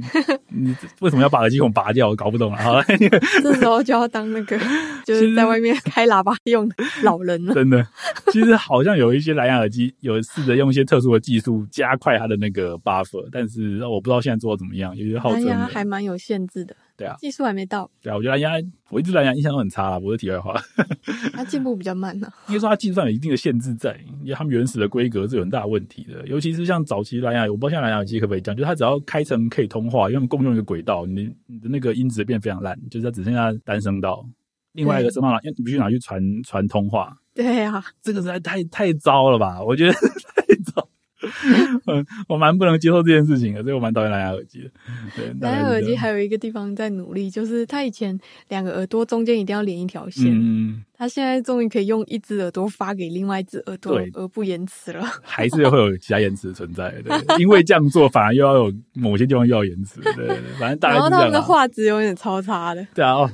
[0.48, 2.08] 你为什么要把耳机孔拔掉？
[2.08, 2.58] 我搞不懂了。
[2.58, 2.84] 好了，
[3.42, 4.58] 这时候就要当那个
[5.04, 7.54] 就是在外面开喇叭用的老人了。
[7.54, 7.86] 真的，
[8.32, 16.74] 其实好像有一些蓝牙耳机有试着用一些特殊的技术加快它的那个 buffer，但是我不知道现在做的怎么样，有些号称还蛮有限制的。
[16.96, 17.90] 对啊，技术还没到。
[18.00, 18.52] 对啊，我觉得蓝牙，
[18.90, 20.54] 我一直蓝牙印象都很差啦，不是题外话。
[21.34, 22.34] 它进步比较慢呢、啊。
[22.48, 26.26] 应该说它技术上有一定的限制在，因为他们原始的规格是有很大的问题的。
[26.26, 34.24] 尤其是像早期蓝牙，我不知道现在蓝牙耳机可不可以讲，就是它只要开成可以通话，因为他们共用一个轨道，你你的那个音质变非常烂，就是它只剩下单声道，
[34.72, 37.16] 另外一个声道拿，你必须拿去传传通话。
[37.34, 39.60] 对啊，这个实在太太糟了吧？
[39.60, 39.92] 我觉得
[40.36, 40.88] 太糟。
[41.86, 44.70] 嗯，我蛮不能接受这件事情的，所以我蛮讨厌蓝牙耳机的。
[45.16, 48.18] 对，蓝牙耳机还有一个地方在努力，就是它以前
[48.48, 55.04] 两个耳朵中间一定要连一条线，嗯，它现在终于可以用一只耳朵发给另外一只耳朵，对，而不延迟了。
[55.22, 61.02] 还是会有其他延迟存在，对，因为这样做反而又要有某些地方又要延迟，对，对，反正大概是这样。
[61.02, 62.86] 然后他们的画质有点超差的。
[62.94, 63.14] 对啊。
[63.14, 63.30] 哦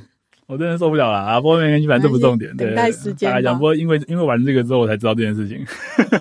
[0.50, 1.40] 我真的受不了了啊！
[1.40, 2.54] 不过没关系，反正这不重点。
[2.56, 3.30] 等待时间。
[3.30, 5.64] 大家讲，不过因为因为玩这个之后，我才知道这件事情，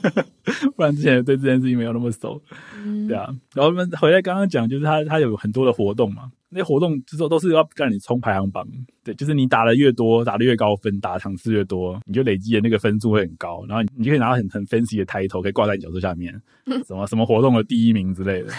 [0.77, 2.39] 不然之前对这件事情没有那么熟。
[2.77, 3.25] 嗯， 对啊。
[3.55, 8.67] 然后我们回来刚刚讲，就是他他有很多的活动嘛，那些活动之后都是要让你冲排行榜。
[9.03, 16.39] 对，就是你打的越多，打的越高分，打的场次越多，你就累积的那个分数会很高，然后你就可以拿到很很 fancy 的 title，可以挂在你角色下面，
[16.85, 18.53] 什么什么活动的第一名之类的。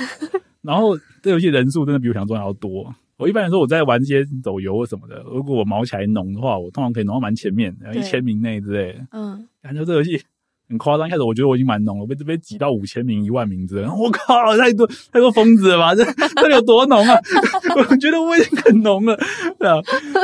[0.62, 2.93] 然后这游戏人数真的比我想象中要多。
[3.21, 9.07] 我一般来说，我在玩这些手游或什么的，如果我毛起来浓的话，我通常可以浓到蛮前面，然后一千名内之类的。
[9.12, 10.18] 嗯，感觉这游戏
[10.68, 11.07] 很夸张。
[11.07, 13.93] 一开始我觉得我已经蛮浓了，我被这边挤到五千名、一万名之类的。
[13.93, 15.95] 我靠，太多太多疯子了吧？
[15.95, 17.18] 这这里有多浓啊？
[17.77, 19.14] 我觉得我已经很浓了，
[19.59, 19.77] 对啊，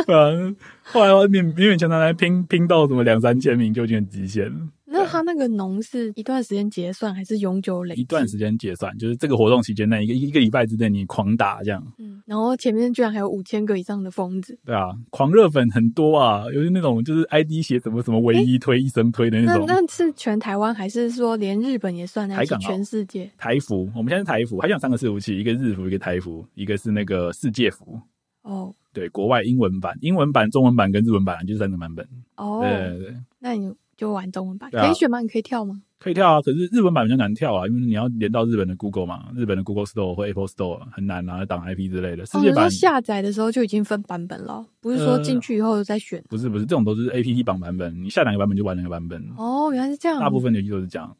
[0.06, 0.54] 对啊。
[0.84, 4.56] 后来我勉勉勉强强来拼拼到什么两三千名，就已经很极限了。
[4.98, 7.94] 那他那个农是一段时间结算还是永久累？
[7.94, 11.82] 一段时间结算，就是这个活动期间内一个一个礼拜之内你狂打这样。
[11.98, 14.58] 嗯，然后前面居然还有五千个以上的疯子。
[14.64, 19.64] 对啊，狂热粉很多啊，尤其那种就是 ID 写什么什么唯一推、欸、一生推的那种。
[19.66, 22.26] 那那是全台湾还是说连日本也算？
[22.28, 23.30] 还是全世界？
[23.38, 28.00] 台服，我们现在是台服，还有三个伺服器，一个日服，一个台服，一个是那个世界服。
[28.42, 32.04] 哦，对，国外英文版、英文版、中文版跟日文版就是三个版本。
[32.36, 33.72] 哦，对对对，那你。
[33.96, 35.20] 就玩中文版，可以选吗？
[35.20, 35.82] 你可以跳吗？
[35.98, 42.26] 可以跳啊，可是日文版比较难跳啊，因为你要连到日本的 Google 嘛，日本的 Google Store 或 Apple Store 很难拿挡 IP 之类的。
[42.26, 46.22] 世界版下载的时候就已经分版本了，不是说进去以后再选。
[46.28, 49.24] 不是不是，这种都是 APT 绑版本，你下哪个版本就玩哪个版本。
[49.38, 50.20] 哦，原来是这样。
[50.20, 51.16] 大部分游戏都是这样。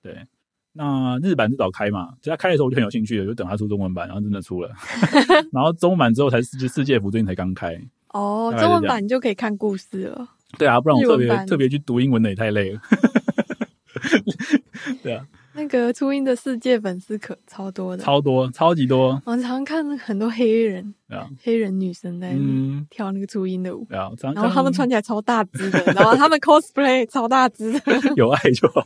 [0.00, 0.16] 对，
[0.74, 4.70] 那日版是早开嘛，其实它开的时候我就很有兴趣了，就等它出中文版，然后真的出了，
[5.50, 7.76] 然后中文版之后才世界世界服最近才刚开。
[8.12, 10.28] 哦，中文版你就可以看故事了。
[10.58, 12.80] 对啊， 不然我特别特别去读英文的也太累了。
[15.02, 15.24] 对啊，
[15.54, 19.20] 那个初音的世界粉丝可超多的，超多，超级多。
[19.26, 22.34] 我常常看很多黑人，啊，黑人女生在
[22.88, 27.80] 跳那个初音的舞，啊，然后他们穿起来超大只的， 然后他们 cosplay 超大只的，
[28.16, 28.84] 有爱就好，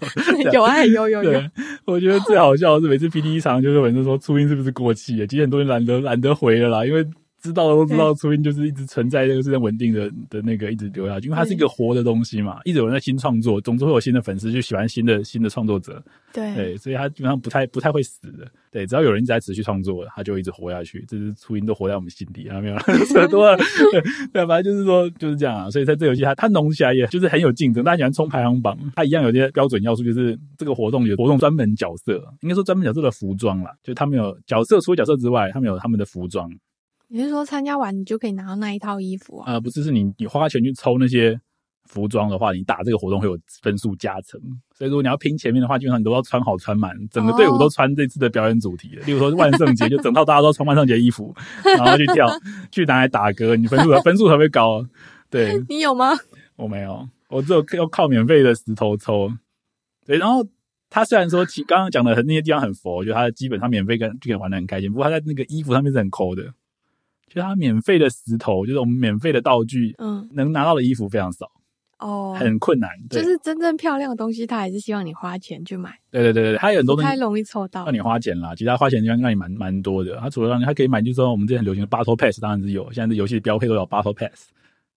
[0.52, 1.40] 有爱有有有。
[1.84, 7.06] 我觉得最好笑的是每次 PT 一场就是有人说初音是不是过气了，其实很多人懒得懒得回了啦，因为。
[7.44, 16.54] 知道的都知道，初音就是一直存在这个是在稳定的的那个一直留下去，因为它是一个活的东西嘛，一直有人在新创作，总之会有新的粉丝就喜欢新的新的创作者，对。
[16.54, 23.58] 对，所以它基本上不太不太会死的，对，只要有人一直在持续创作，它就一直活下去，这是初音都活在我们心底，啊，没有扯 多了，
[23.92, 24.00] 对，
[24.32, 36.50] 对，反正就是说就是这样啊，所以在这游戏它它浓起来也就是很有竞争，大家喜欢冲排行榜，它一样有些标准要素，就是这个活动有活动专门角色，应该说专门角色的服装啦，就他们有角色除了角色之外，他们有他们的服装。
[37.08, 39.52] 你是说参加完你就可以拿到那一套衣服啊？
[39.52, 41.38] 呃，不是，是你你花钱去抽那些
[41.84, 44.40] 服装的话，你打这个活动会有分数加成。
[44.74, 49.02] 所以如果你要拼前面的话，基本上你都要穿好穿满，整个队伍都穿这次的表演主题的。
[49.02, 52.26] 哦、例如说万圣节，就整套大家都穿万圣节衣服，然后去跳，
[52.72, 54.84] 去拿来打歌，你分数分数才会高。
[55.30, 56.12] 对， 你有吗？
[56.56, 59.30] 我没有，我只有要靠免费的石头抽。
[60.06, 60.46] 对，然后
[60.88, 64.90] 他虽然说其刚刚讲的那些地方很佛，我觉得他基本上免费跟就可以玩的很开心。
[64.90, 66.42] 不过他在那个衣服上面是很抠的。
[67.34, 71.50] 就是它免费的石头，就是我们免费的道具，嗯，能拿到的衣服非常少，
[71.98, 72.88] 哦，很困难。
[73.10, 75.98] 就是真正漂亮的东西，他还是希望你花钱去买。
[76.12, 78.54] 对对对对，他有很多东西太容易抽到，让你花钱啦。
[78.54, 80.16] 其实他花钱让让你蛮蛮多的。
[80.18, 82.84] 他除了让你，他可以买，就是说我们之前很流行的 Battle Pass，当然是有。
[82.92, 84.50] 现在的游戏标配都有 Battle Pass，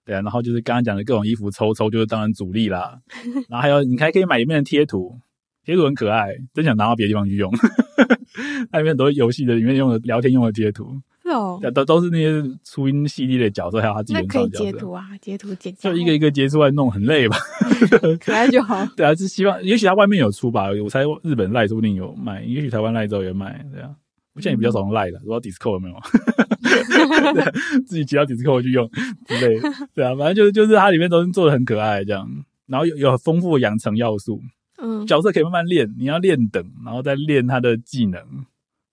[0.06, 0.22] 对啊。
[0.22, 3.00] 然后就是刚刚讲的各种衣服抽抽，就是当然主力啦。
[3.50, 5.18] 然后还有你还可以买里面的贴图，
[5.66, 7.52] 贴图很可爱，真想拿到别的地方去用。
[8.72, 11.02] 那里面很多游戏的里面用的聊天用的贴图。
[11.30, 14.40] 哦，都都是那些初音系列的角色，还有他自己的角色。
[14.40, 17.38] 那可以截图啊，截图剪，就一个一个截出来弄，很累吧？
[18.24, 18.86] 可爱就好。
[18.96, 20.68] 对啊，是希望，也许他外面有出吧。
[20.84, 23.66] 我猜日本赖说不定有卖，也许台湾赖之后也卖。
[23.74, 23.90] 对啊，
[24.34, 25.98] 我现在也比较少用赖了，不知道 Discord 有没有？
[27.86, 28.90] 自己接到 Discord 去用
[29.26, 29.70] 之类的。
[29.94, 32.30] 对啊，反正就是就是它里面都是做的很可爱，这样，
[32.68, 34.42] 然后有有丰富的养成要素。
[34.80, 38.22] 嗯，角色可以慢慢练，你要练等，然后再练他的技能，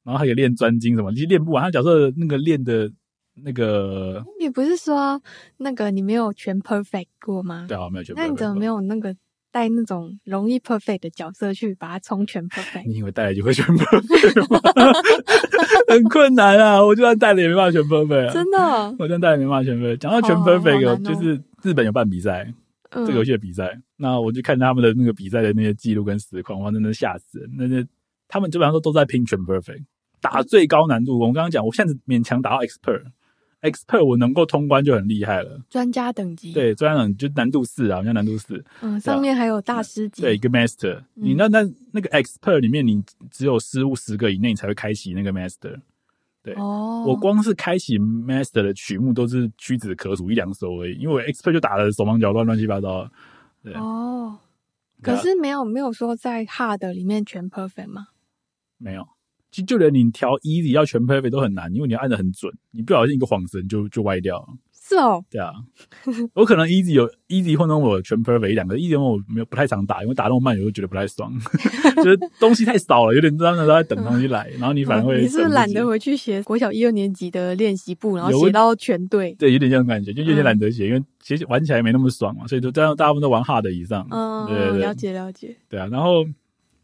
[0.05, 1.63] 然后还可以练专精什么，其实练不完。
[1.65, 2.91] 他角色那个练的，
[3.43, 5.21] 那个你不是说
[5.57, 7.67] 那个你没有全 perfect 过吗？
[7.69, 8.15] 对啊，没有全。
[8.15, 9.15] 那你怎么没有那个
[9.51, 12.87] 带那种容易 perfect 的角色去把它冲全 perfect？
[12.89, 14.61] 你以为带了就会全 perfect 吗？
[15.89, 16.85] 很困难啊！
[16.85, 18.33] 我就算带了也没办法全 perfect 啊！
[18.33, 18.59] 真的，
[18.99, 19.97] 我就算带了也没办法全 perfect。
[19.99, 22.53] 讲到全 perfect，、哦哦、就是日本有办比赛。
[22.97, 27.51] 这个游戏的比赛，嗯、那我就看他们的那个比赛的那些记录跟实况，哇，真的吓死人！
[27.59, 27.85] 那些
[28.29, 29.83] 他们基本上都都在拼全 perfect，
[30.25, 31.19] 打最高难度。
[31.19, 35.61] 我刚刚讲，我现在勉强打到 expert，expert 我能够通关就很厉害了。
[35.69, 38.65] 专家等级，对，专家等级就难度四啊，好像难度四。
[38.81, 41.05] 嗯，上面还有大师级，对，一个 master。
[41.13, 41.61] 你那那
[41.93, 45.79] 那个 expert 里面，你只有失误十个以内，你才会开启那个 master。
[46.43, 53.07] 对，哦，我光是开启 master 的曲目都是屈指可数一两首而已，因为我 expert 就打的手忙脚乱，乱七八糟。
[53.63, 54.39] 对，哦，
[55.03, 58.09] 可是没有没有说在 hard 里面全 perfect 吗？
[58.79, 59.07] 没有，
[59.55, 64.47] 就就连你调 easy 要全 perfect 都很难，因为你要按的很准，你不小心一个晃神就就歪掉了。
[64.87, 65.51] 是哦，对啊，
[66.35, 71.33] 我可能 easy 有 easy 混成我全 perfect 一两个，easy 我没有不太常打，因为打那么慢，有时候觉得不太爽，
[71.97, 75.25] 就是东西太少了，有点真的都在等东西来，然后你反而会、嗯。
[75.25, 79.33] 你是懒得回去写国小一二年级的练习簿，然后写到全对？
[79.37, 84.07] 对，有点这种感觉，就有点懒得写，嗯、因为其实玩起来没那么爽嘛，所以就这样，大部分都玩 hard 以上。
[84.11, 85.57] 嗯，了解了解。
[85.71, 86.27] 对啊，然后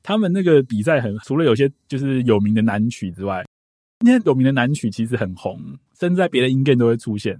[0.02, 3.44] 他们那个比赛很，除了有些就是有名的男曲之外，
[4.04, 5.58] 那些有名的男曲其实很红，
[5.98, 7.38] 甚至在别的音 game 都会出现。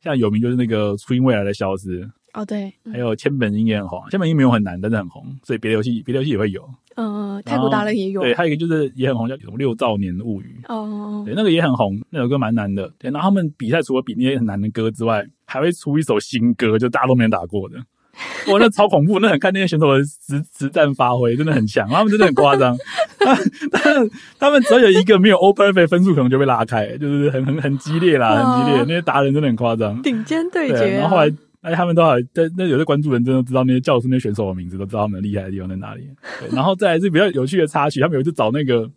[0.00, 6.68] 像有名就是那个初音未来的消失哦，对，还有千本樱也很红，千本樱没有很难，但是很红，所以别的游戏别的游戏也会有。
[6.96, 8.20] 嗯，太古达人也有。
[8.20, 12.92] 对，还有一个就是也很红，叫什么六兆年物语哦，对，那个也很红，那首歌蛮难的。
[12.98, 17.76] 对，然后他们比赛除了比那些很难的歌之外，还会出一首新歌，就大家都没打过的。
[18.52, 19.18] 哇，那超恐怖！
[19.20, 21.88] 那很看那些选手的实实战发挥，真的很强。
[21.88, 22.76] 他们真的很夸张，
[23.18, 28.80] 他们他们只要有一个没有 all perfect 分数，可能就被拉开，就是很很很激烈啦，很激烈。
[28.82, 30.98] 那些达人真的很夸张，顶尖对决。
[30.98, 31.32] 然后后来，
[31.62, 36.06] 哎，他们都还在那有些关注人真的知道那些教室那些选手的名字，都知道他们厉害的地方在哪里。
[36.38, 38.90] 对，然后再来是比较有趣的插曲，他们有一次找那个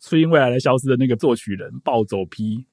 [0.00, 2.64] 初音未来来消失的那个作曲人暴走 P，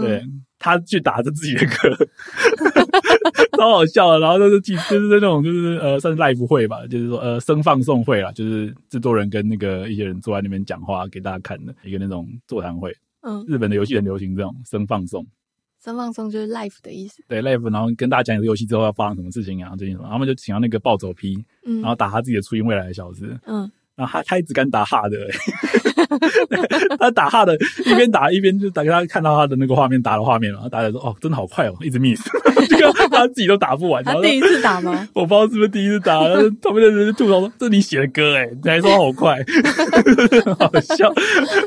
[0.00, 0.24] 对，
[0.58, 1.96] 他去打着自己的歌。
[3.58, 12.96] 超好笑的，然后就是，就是那种，就是呃，算是 live 会吧，就是说呃，声放送会啦，就是制作人跟那个一些人坐在那边讲话给大家看的一个那种座谈会。
[13.22, 15.26] 嗯，日本的游戏很流行这种声放送，
[15.82, 17.20] 声放送就是 live 的意思。
[17.26, 21.36] 对，live，然后跟大家讲这个游戏之后要发生什么事情啊，最近什么，他们就请到那个暴走 P，
[21.66, 23.68] 嗯，然后打他自己的初音未来的小子，嗯，
[23.98, 32.22] 然后他他一直敢打 hard 的、欸， 他打 hard 的，一边打一边就打给他看到他的那个画面打的画面，然后大家说哦，真的好快哦，一直 miss。
[32.68, 35.08] 这个他自己都打不完，他第一次打吗？
[35.14, 39.36] 我不知道是不是第一次打，然后旁边的人就吐槽说：“这是你写的歌诶，你还说好快，
[40.60, 41.12] 好笑。”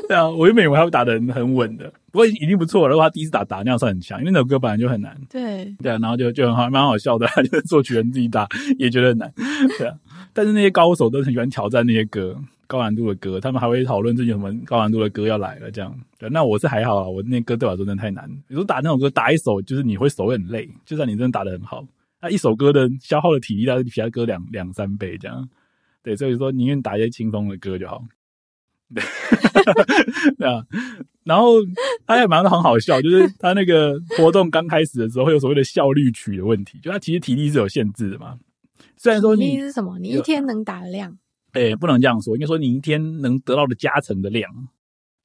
[0.08, 2.92] 对啊，我原本以为他会打得很很稳的，不过已经不错了。
[2.92, 5.20] 如果他第一次打打那样算很强，因为那首歌本来就很难。
[5.28, 8.46] 对对啊，然后就就很好，蛮好笑的，就是作曲人自己打
[8.78, 9.32] 也觉得很难。
[9.78, 9.98] 对啊，
[10.32, 12.38] 但是那些高手都很喜欢挑战那些歌。
[12.68, 15.94] 高难度的歌，他们还会讨论最近什么高难度的歌要来了，这样。
[16.18, 18.26] 对，那我是还好啊，我那歌对我来说真的太难。
[18.48, 21.84] 比如打那种歌，打一首就是你会手会很累，就算你真的打得很好，
[22.22, 25.46] 那一首歌的消耗的体力，大概是比其他歌两两三倍这样。
[26.02, 28.02] 对，所以说宁愿打一些轻松的歌就好。
[28.94, 29.04] 对，
[30.38, 30.64] 对啊。
[31.24, 31.54] 然后
[32.06, 38.38] 他也蛮很好笑，就是他那个活动刚开始的时候会有所谓的效率曲的问题，就他其实体力是有限制的嘛。
[38.96, 41.16] 虽然说你是什么，你一天能打的量。
[41.52, 44.50] 哎、欸，不能这样说，应该说你一天能得到的加成的量，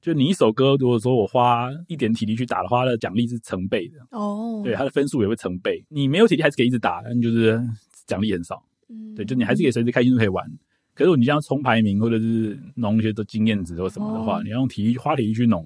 [0.00, 4.60] 就你一首歌，如果说我花一点体力去打的话，它的奖励是成倍的哦。
[4.62, 5.84] 对，它的分数也会成倍。
[5.88, 7.60] 你没有体力还是可以一直打，但就是
[8.06, 8.62] 奖励很少。
[8.88, 10.46] 嗯，对，就你还是可以随时开心就可以玩。
[10.98, 15.64] 可是你这样冲排名或者是弄一些的经验值或什么的话，哦、你要用体力花体力去弄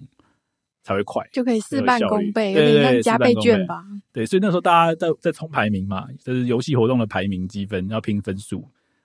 [0.82, 3.82] 才会快，就可以事半功倍，有点像加倍券吧。
[4.12, 8.62] 对，所以那时候大家在在冲排名嘛，就是游戏活动的排名积分要拼分数。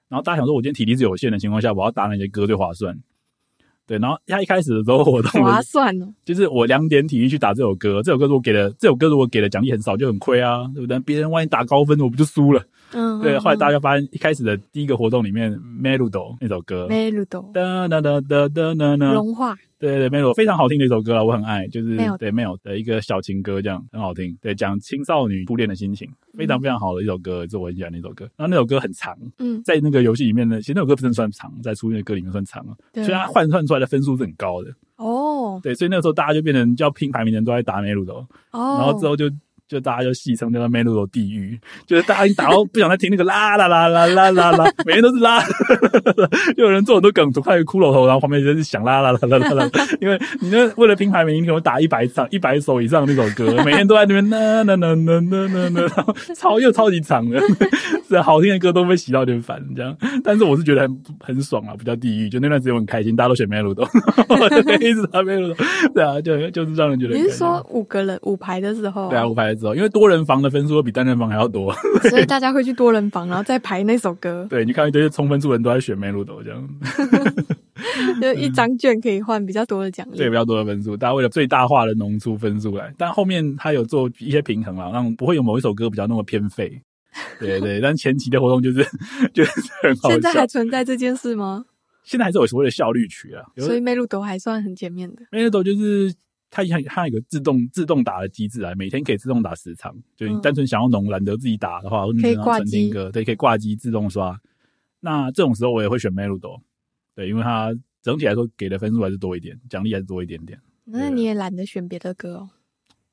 [0.09, 2.97] 然后大家想说，我今天体力是有限的情况下，我要打哪些歌最划算？
[3.85, 10.99] 对，然后他一开始的时候活动划算哦，就是我两点体力去打这首歌，这首歌如果给了这首歌如果给的奖励很少，就很亏啊，对不对？
[10.99, 12.61] 别人万一打高分，我不就输了？
[12.91, 13.37] 嗯，对。
[13.39, 19.55] 后来大家发现，一开始的第一个活动里面，Meludo 那首歌，Meludo，哒哒哒哒哒哒哒，融化。
[19.79, 24.35] 对对对，Melo 非常好听的一首歌啊，我很爱，就是对 Melo 的一个小情歌，这样很好听。
[24.41, 28.25] 对，讲青少女初恋的心情，非常非常好的一首歌，是我很喜欢的一首歌。
[28.35, 34.71] 然后那首歌很长，嗯，在那个游戏里面呢，其实那首歌不是算长，在初恋的歌里面算长啊，所以它换算出来的分数是很高的。
[34.95, 39.29] 哦，对，所以那个时候大家就变成叫拼排名的人都在打 Meludo，哦，然后之后就。
[39.67, 45.43] 就大家就戏称叫做 Meludo 地狱，就是大家已经打到不想再听那个啦啦啦啦啦啦啦，每天都是啦，
[46.55, 57.37] 就有人做很多梗图，开个骷髅头，然后旁边就是响啦啦啦啦啦啦，因为你那为了拼排名，你可能打一百场、一百首以上那首歌，每天都在那边呐呐呐呐呐呐呐，然后超又超级长的，
[58.07, 59.93] 是好听的歌都被洗到有点烦这样，
[60.23, 63.83] 但是我是觉得很很爽啊，比较地狱，就那段时间我很开心，大家都选 Meludo，
[64.79, 65.55] 一直打 Meludo，
[65.93, 67.15] 对啊，就就是让人觉得。
[67.17, 69.09] 你是说五个人五排的时候？
[69.09, 69.56] 对啊，五排。
[69.75, 71.73] 因为多人房的分数比单人房还要多，
[72.09, 74.45] 所以大家会去多人房，然后再排那首歌。
[74.49, 76.69] 对，你看一堆充分数人都在选 Meludo 这样，
[78.21, 82.93] 就一张券可以换比较多的奖励，对，比较多的分数，大家为了最大化的浓出分数来。
[82.97, 86.81] 但后面他有做一些平衡了，让不会有某一首歌比较那么偏废。
[87.39, 88.85] 对对，但前期的活动就是
[89.33, 89.51] 就是
[89.81, 90.09] 很好。
[90.09, 91.65] 现在还存在这件事吗？
[92.03, 95.23] 现在还是有所谓的效率曲啊，所以 Meludo 还算很前面的。
[95.31, 96.13] Meludo 就是。
[96.49, 99.95] 它它它有个自动自动打的机制啊，每天可以自动打十场。
[100.15, 104.39] 就你单纯想要农懒得自己打的话，可以挂机，对，可以挂机自动刷。
[104.99, 106.61] 那这种时候我也会选 Meludo，
[107.15, 110.59] 对，因为它整体来说给的分数还是多一点，奖励还是多一点点。
[110.85, 112.49] 那你也懒得选别的歌哦。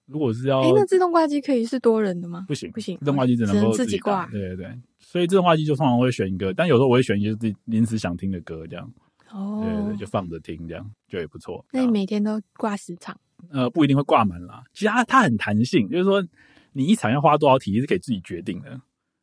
[0.06, 2.44] 如果是要，哎，那自动挂机可以是多人的吗？
[2.46, 4.26] 不行，不行，自动挂机只能够自己挂。
[4.26, 8.92] 对对对，所以自动挂机就通常会选一个，但有时候我会选一些自己临时想听的歌，这样。
[9.32, 11.64] 哦，对对对，就放着听，这样就也不错。
[11.72, 13.18] 那你每天都挂十场？
[13.50, 14.64] 呃，不一定会挂满啦。
[14.72, 16.24] 其实它它很弹性，就是说
[16.72, 18.80] 你一场要花多少体力是可以自己决定的。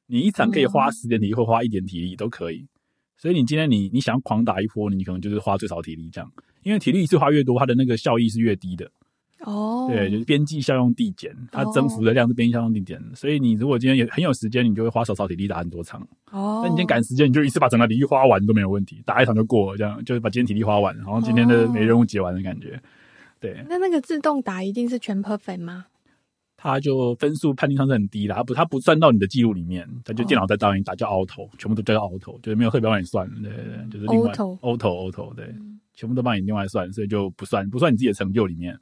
[0.08, 2.68] 你一场可以花十点体力，或花一点体力都可以。
[3.18, 6.30] 所以你今天你你想要狂打一波，你可能就是花最少体力这样。
[6.64, 8.92] 因为体力一次花越多，它的那个效益是越低的。
[9.42, 13.02] 哦，对，就是边际效用递减，它增幅的量是边际效用递减。
[13.16, 16.00] 所以你如果今天也很有时间，你就会花少少体力打很多场。
[16.30, 22.80] 哦，那你今天赶时间，你就一次把整个体力花完都没有问题，打一场就过了，这样就是把今天体力花完，然后今天的每任务结完的感觉。
[23.42, 25.88] 对，那那个自动打一定是全 perfect 吗？
[26.56, 35.52] 它就分数判定上是很低啦，它不它不算到你的记录里面，它就电脑在帮你打叫 auto，全部都叫 auto，就是没有特别帮你算，对对对，就是另外 auto auto auto，对，
[35.96, 38.78] 全部都帮你另外算，所以就不算不算你自己的成就里面。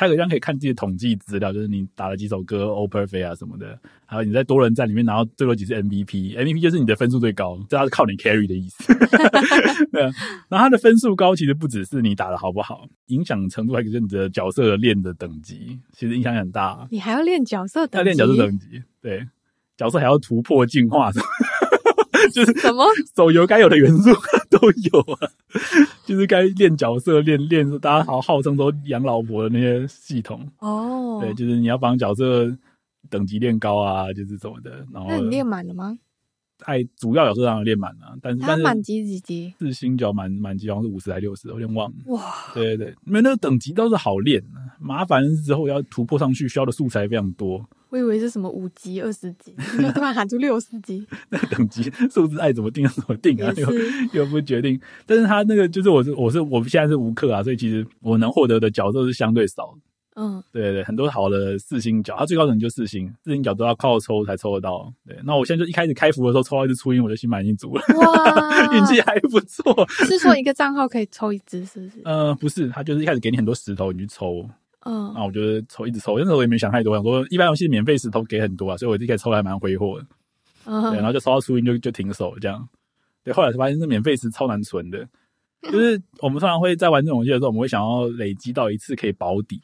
[0.00, 8.94] 它有一张可以看自己的统计资料，就是你打了几首歌，all perfect 啊什么的，还有你在多人战里面拿到最多几次 MVP，MVP 就是你的分数最高，这是靠你 carry 的意思。
[9.92, 10.00] 对，
[10.48, 16.88] 然后它的分数高，其实不只是你打的好不好，影响程度还有你的角色的练的等级，其实影响很大。
[16.90, 17.98] 你还要练角色等级？
[17.98, 19.28] 要练角色等级，对，
[19.76, 21.26] 角色还要突破进化什么。
[22.32, 24.10] 就是什么手游该有的元素
[24.60, 25.30] 都有啊，
[26.04, 31.18] 就是该练角色、练练大家好号称说养老婆的那些系统哦。
[31.20, 32.54] 对，就是你要帮角色
[33.08, 34.86] 等级练高啊，就是什么的。
[34.92, 35.98] 然后那你练满了吗？
[36.64, 39.54] 哎，主要角色当然练满了，但是但是满级几级？
[39.58, 41.96] 四星角满满级好像是五十还是六十，我有点忘了。
[42.08, 44.42] 哇，对对对，因为那个等级倒是好练，
[44.78, 47.66] 麻烦之后要突破上去需要的素材非常多。
[47.90, 51.06] 我以为是什么五级、二十级， 就突然喊出六十级。
[51.28, 53.68] 那等级数字爱怎么定就怎么定啊，又
[54.20, 54.80] 又不决定。
[55.06, 59.76] 但是他那个就是我是我是我现在是无氪啊，所以其实我能获得的角色是相对少。
[60.16, 64.92] 嗯，对对对，很多好的四星角，它最高等级就四星，四星角都要靠抽才抽得到。
[65.06, 67.82] 对，那我现在就一开始开服的时候抽到一只初音，我就心满意足了。
[67.96, 69.86] 哇，运气还不错。
[69.88, 72.02] 是说一个账号可以抽一只，是不是？
[72.04, 74.46] 呃，不是，他就是一开始给你很多石头，你去抽。
[74.80, 80.06] 嗯，那我觉得抽一直抽，那时候我也没想太多，想说一般游戏免费石头给很多啊，所以我一开始抽还蛮挥霍的。
[80.64, 82.68] 嗯，对，然后就抽到输赢就就停手这样。
[83.22, 85.06] 对，后来才发现这免费石超难存的，
[85.70, 89.60] 就是我们通常会在玩这种游戏的时候，我们会想要累积到一次可以保底。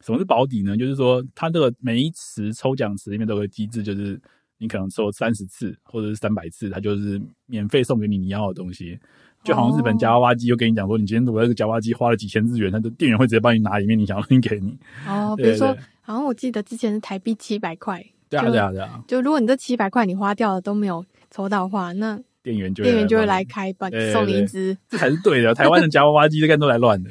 [0.00, 0.76] 什么是保底呢？
[0.76, 4.20] 就是说它这个每一池抽奖池里面都有个机制，就是
[4.56, 8.98] 你可能抽三十次或者是三百次，它就是免费送给你你要的东西。
[9.42, 14.76] 就好像日本夹娃娃机又跟你讲说，你今天如果那个夹娃娃机花了几千日元，他的店员会直接帮你拿里面你想要的东西给你。
[15.08, 18.04] 哦，比如说，好像我记得之前是台币七百块。
[18.28, 19.02] 对啊，对啊，对啊。
[19.08, 24.76] 就如果你这七百块你花掉了都没有抽到的话，那店员就店员就会来开帮你送你一支。
[24.88, 27.10] 这才是对的，台湾的夹娃娃机这个都来乱的。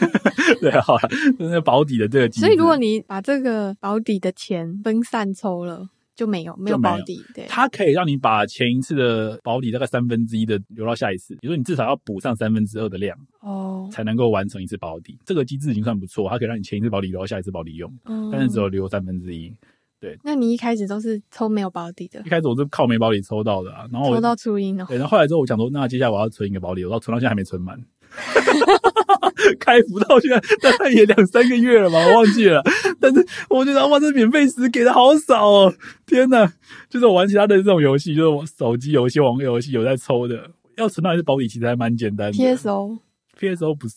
[0.60, 1.08] 对啊，好了，
[1.38, 2.40] 那个保底的这个机。
[2.40, 5.86] 所以如果你把这个保底的钱分散抽了。
[6.16, 15.18] 就没有没有保底，对，它可以让你把前一次的保底大概三分之一的留到下一次，比如说你至少要补上三分之二的量哦，才能够完成一次保底。
[15.26, 19.54] 这个机制已经算不错，它可以让你前一次保底留到下一次保底用，嗯，但是只有留三分之一。
[19.98, 22.20] 对，那你一开始都是抽没有保底的？
[22.20, 24.84] 一开始我是靠没保底抽到的啊，然后抽到初音哦。
[24.86, 27.78] 对，然后后来之后我想说，那接下来我要存一个保底，我到存到现在还没存满。
[29.60, 32.62] 开服到现在大概也两三个月了吧，我忘记了。
[33.00, 35.74] 但是我觉得哇，这免费时给的好少哦！
[36.06, 36.50] 天哪，
[36.88, 42.38] 就是我玩其他的这种游戏，就是我手机游戏、网络游戏有在抽的，要存到一次保底其实还蛮简单的。
[42.38, 43.94] PSO，PSO 不是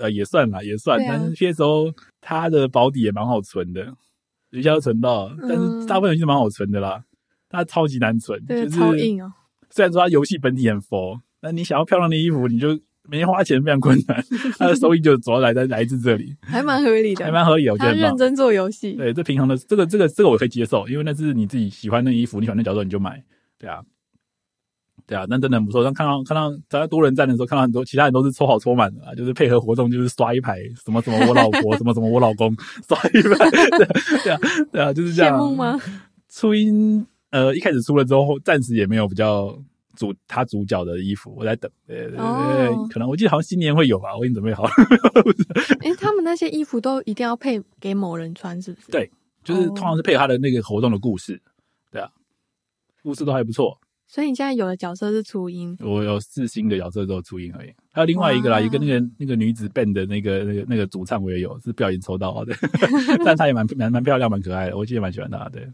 [0.00, 3.94] 呃也算啦，也算，啊、但是 PSO 它的保底也蛮好存的，
[4.50, 5.30] 一下就存到。
[5.40, 7.02] 但是大部分游戏都蛮好存的啦，
[7.48, 9.32] 它超级难存，对，就是超硬哦。
[9.70, 12.78] 虽然说它游戏本体很佛，那你想要漂亮的衣服，你就。
[13.08, 14.24] 没花钱非常困难，
[14.58, 17.72] 他的收益就主要来在来自这里，还蛮合理的，还蛮合理的。
[17.72, 23.22] 我觉得他认真做游戏，对，这平衡的这个这个这个我可以接受，因为那是你自己喜欢的衣服，你喜欢的角色你就买，
[23.58, 23.82] 对啊，
[25.06, 25.84] 对啊，那真的很不错。
[25.84, 32.56] 但看到看到在多人战的时候，看到很多其他人都是抽好抽满的啊，就是配合活动就是刷一排什么什么我老婆 什么什么我老公
[32.88, 33.86] 刷一排，对
[34.24, 34.40] 对啊
[34.72, 35.38] 对啊，就是这样。
[35.38, 35.78] 羡慕吗？
[36.30, 39.58] 初音呃一开始出了之后，暂时也没有比较。
[39.96, 44.70] 主他主角的衣服，我在等，对对对，哦、可能我记得好像新年会有吧，我已经准备好了。
[45.80, 48.90] 哎、欸，他们那些衣服都一定要配给某人穿，是不是？
[48.90, 49.10] 对，
[49.42, 51.40] 就是通常是配合他的那个活动的故事，
[51.90, 52.10] 对啊，
[53.02, 53.78] 故事都还不错。
[54.06, 62.54] 所以你现在有的角色是初音，我有四星的角色都是初音而已，还有另外一个啦，一个那个那个女子 band 的那个那个那个主唱我也有，是不小心抽到的，
[63.24, 65.60] 但她也蛮蛮蛮漂亮，蛮可爱的，我记得蛮喜欢她的。
[65.60, 65.68] 对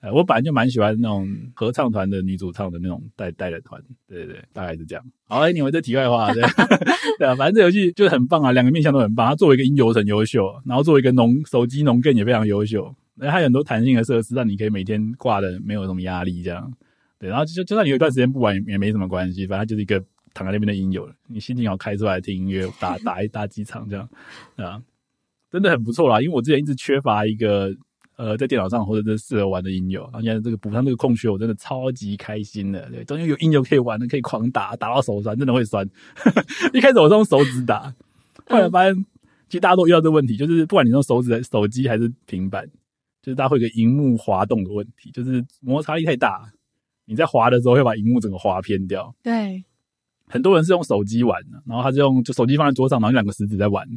[0.00, 5.04] 呃，我本来就蛮喜欢那种合唱团的女主唱的那种带带的团，对对对，大概是这样。
[5.26, 6.40] 好，哎，你们这题外话，对
[7.18, 9.28] 对啊，反正这游戏就是很棒啊，两个面向都很棒。
[9.28, 16.72] 它作为一个音游很优秀，然后作为一个农手机农 game 也非常优秀，那它有很多弹性的设施，让你可以每天挂的没有什么压力，这样。
[17.18, 19.98] 对，然后就就算你有一段时间不玩也没什么关系，反正就是一个
[20.32, 24.08] 躺在那边的音游，你心情好开出来听音乐，打 打一打几场这样，
[24.54, 24.80] 啊，
[25.50, 26.20] 真的很不错啦。
[26.20, 27.74] 因为我之前一直缺乏一个。
[28.18, 32.90] 呃，在电脑上或者是适合玩的音游，然后现在这个补上这个空缺，我真的超级开心的。
[32.90, 35.88] 对，终于有音游可以玩了，可以狂打，打到手酸，真的会酸。
[36.74, 37.94] 一开始我是用手指打，
[38.46, 38.92] 后来发现
[39.48, 42.68] 其实大家都遇到这个问题，就是不管你用手指、手机还是平板，
[43.22, 46.50] 就是大家会有个荧幕滑动的问题，就是摩擦力太大，
[47.04, 49.14] 你在滑的时候会把荧幕整个滑偏掉。
[49.22, 49.64] 对，
[50.26, 53.88] 很多人是用手机玩的，然后他就用就手机放在桌上，然后两个食指在玩。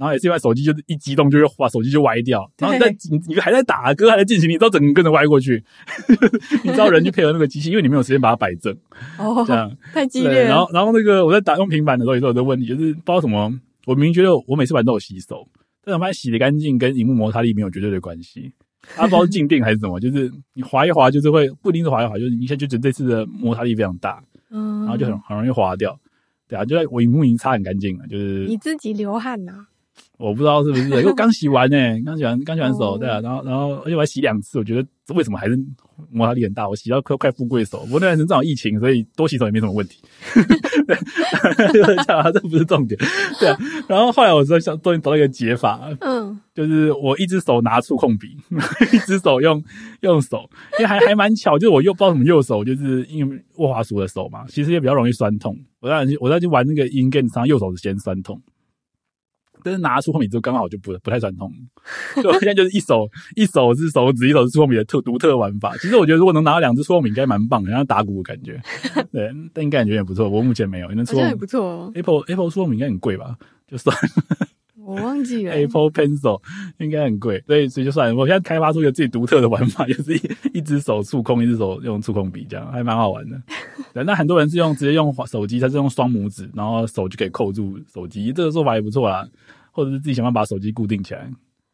[0.00, 5.62] 然后也是因为手机就是一激动就会把手机就歪掉，然后在你 你还在打歌还在进行，你知道整个跟着歪过去，
[6.64, 8.74] 你知道人去配合那个机器，因为你没有时间把它摆正，
[9.18, 9.70] 哦，这样。
[9.92, 10.44] 太激烈。
[10.44, 13.52] 然后然后那个我在打用平板的时候也是有这个问题，就是不知道什么，
[13.84, 15.46] 我明明觉得我每次玩都有洗手，
[15.84, 18.50] 但我发现洗的干净跟荧幕摩擦力没有绝对的关系，
[18.96, 25.94] 它不知道是静电还是什么，就是你滑一滑就是会不一定是滑一滑，就是你一下就觉得这次的摩擦力非常大，嗯，然后就很很容易滑掉，
[26.48, 29.66] 对啊，就在我荧幕已经擦很干净了，就是你自己流汗呐。
[30.20, 35.58] 我不知道是不是， 因为刚洗完呢、欸，刚洗完，刚洗完手，对啊，然后，然后，而且我还洗两次，我觉得为什么还是
[36.10, 36.68] 摩擦力很大？
[36.68, 40.02] 我洗到快快富贵手，不过那段时间正好疫情，所以多洗手也没什么问题。
[40.86, 40.96] 对，
[41.72, 43.00] 就是这样，这不是重点。
[43.38, 43.58] 对啊，
[43.88, 48.36] 然后后来我说想终于找到一个解法，嗯，就是我一只手拿触控笔，
[48.92, 49.62] 一只手用
[50.02, 50.48] 用手，
[50.78, 55.56] 因为还还蛮巧，就是我右不知道什么右手，就是因为握滑鼠的手嘛，其实也比较容易酸痛。
[55.80, 58.38] 我在我在去玩那个 in game 上，右手是先酸痛。
[59.64, 61.52] 但是拿出货米之后刚好就不不太酸痛，
[62.14, 65.76] 所以我现在就是一手一手是手指，一手是出货米的特独特玩法。
[65.78, 68.60] 其实我觉得如果能拿到两只出货米应该蛮棒的，像打鼓的感觉。
[69.12, 70.28] 对，但应该感觉也不错。
[70.28, 71.92] 我目前没有，因为触控也不错哦。
[71.94, 73.36] Apple Apple 出货米应该很贵吧？
[73.66, 74.46] 就算了。
[74.90, 76.40] 我忘记了，Apple Pencil
[76.78, 78.14] 应该很贵，所以所以就算了。
[78.14, 83.40] 我现在开发出一个自己独特的玩法， 就是一一只手触控，一只手用触控笔，这样还蛮好玩的。
[83.94, 89.26] 对，那很多人是用直接用手机，他是用双拇指，然后手就可以扣住手机，这个做法也不错啦。
[89.72, 91.30] 或者是自己想办法把手机固定起来。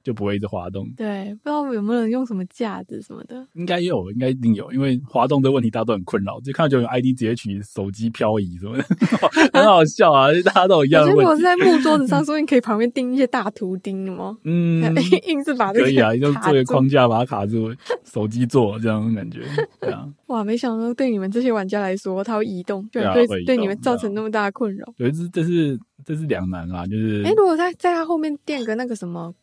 [0.07, 0.89] 就不会一直滑动。
[0.97, 3.45] 对，不知道有没有人用什么架子什么的。
[3.55, 6.39] 应该有，应该一定有，因为滑动这个问题大家都很困扰。
[6.43, 8.85] 就看到就有 ID 直接取手机漂移什么的，
[9.53, 10.29] 很好笑啊！
[10.45, 11.23] 大家都有一样的问题。
[11.23, 14.39] 如果是在木桌子上，说你可以旁边钉一些大图钉吗？
[14.45, 14.81] 嗯，
[15.27, 19.41] 硬是把这个可以啊， 就做一个框架把它卡住，手机做这样的感觉。
[19.81, 24.87] 对啊，哇，没想到对你们这些玩家来说，它会移动，就对对你们造成那么大的困扰。
[24.97, 29.35] 对，这这是这是两难啊，就是哎，如果在在它后面垫个那个什么。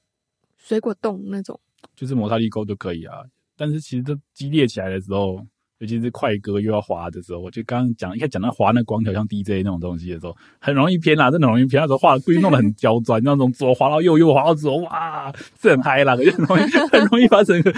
[0.63, 1.59] 水果冻那种，
[1.93, 3.17] 就是摩擦力够就可以啊。
[3.57, 5.45] 但是其实这激烈起来的时候，
[5.83, 11.81] 尤其是快歌又要滑的时候，我就刚刚讲，一开始讲到滑那光条像 DJ 那种东西的时候，很容易偏啦，真的很容易偏。
[11.81, 15.29] 那时候画故意弄得很刁钻，那种左滑到右，右滑到左，哇，
[15.61, 17.73] 是很嗨啦，可是很容易很容易把整个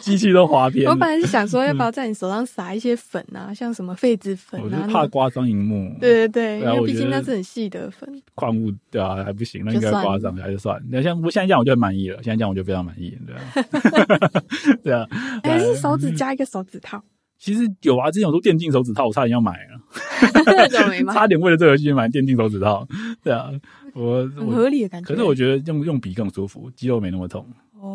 [0.00, 0.90] 机器都滑偏。
[0.90, 4.64] 我本来是想说，要不要在你手上撒一些粉啊，像什么痱子粉啊？
[4.64, 5.96] 我就怕刮伤荧幕。
[6.00, 8.20] 对对对，因为毕竟那是很细的粉。
[8.34, 10.82] 矿物对啊，还不行，那应该刮伤还是算。
[10.90, 12.20] 那像我现在这样，我就很满意了。
[12.20, 13.40] 现在这样，我就非常满意，对啊，
[14.82, 15.06] 对啊。
[15.44, 17.00] 还是手指加一个手指套。
[17.44, 19.78] 其实有啊，之前我说电竞手指套，我差点要买了，
[21.12, 22.88] 差点为了这个游戏买电竞手指套。
[23.22, 23.50] 对啊，
[23.92, 25.06] 我很合理的感觉。
[25.08, 27.46] 可是我觉得用用笔更舒服，肌肉没那么痛。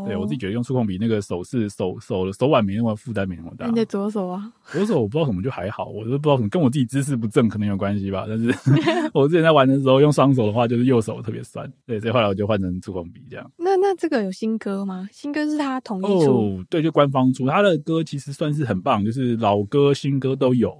[0.05, 3.67] 对，我自己觉得用触控笔那个手势手手手腕没那么负担，没那么大。
[3.67, 4.51] 你的左手啊？
[4.71, 8.25] 左手我不知道什么就还好，我都不知道什么，跟我自己姿势不正可能有关系吧。
[8.27, 8.53] 但是
[9.13, 11.71] 我之前在玩的时候用双手的话，就是右手特别酸。
[11.85, 13.51] 对，所以后来我就换成触控笔这样。
[13.57, 15.07] 那那这个有新歌吗？
[15.11, 16.31] 新歌是他统一出？
[16.31, 17.47] 哦，对，就官方出。
[17.47, 20.75] 他的歌其实算是很棒，就是老歌新歌都有。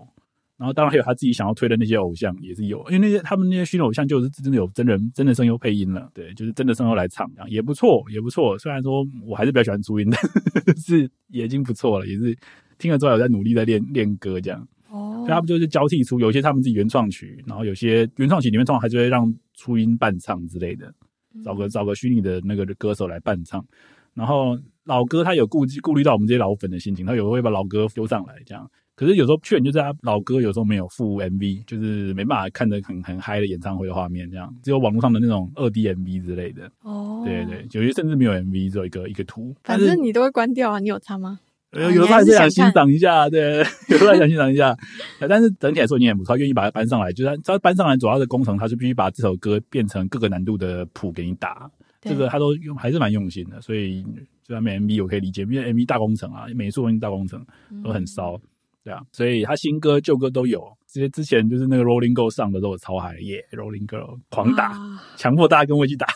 [0.60, 8.60] 然后当然还有他自己想要推的那些偶像也是有，因为那些他们那些虚拟偶像就是真的有真人真的声优配音了，对，就是真的声优来唱，这样也不错，也不错。
[8.60, 10.18] 虽然说我还是比较喜欢初音的，
[10.76, 12.38] 是也已经不错了，也是
[12.78, 14.68] 听了之后有在努力在练练歌这样。
[14.90, 20.94] 哦，他们就是交替出，有些他们自己原创曲，然后有些原创曲里面通常还是会让初音伴唱之类的，
[21.42, 23.66] 找个找个虚拟的那个歌手来伴唱。
[24.14, 28.70] 然后老歌他有顾及顾虑到我们这些老粉的心情，他有时候会把老歌丢上来这样。
[29.00, 36.70] 可是有时候缺点就是他老歌有时候没有附 MV，就是没办法看着很很嗨的演唱会的画面，这样只有网络上的那种二 D MV 之类的。
[36.82, 39.56] 哦，对对，有些甚至没有 MV，只有一个一个图。
[39.64, 41.40] 反正你都会关掉啊，你有差吗？
[41.72, 44.76] 有 有时候还是想欣赏一下，对，有时候想欣赏一下。
[45.30, 47.14] 但是整体来说，你也不错，愿意把它搬上来。
[47.14, 51.72] 就是他搬上来主要的工程，他是必须把这首歌变成各个难度的谱给你打。
[52.02, 54.06] 这个他都用还是蛮用心的，所以
[54.46, 57.42] 虽然没 MV 我可以理解，因为 MV 大工程啊，美术跟大工程
[57.82, 58.38] 都很烧。
[58.84, 60.64] 对啊，所以他新歌旧歌都有。
[60.92, 64.74] 这些之前就是那个 Rolling Girl 上的时候我超嗨耶，Rolling Girl 狂打，
[65.18, 66.08] 强迫大家跟我一起打，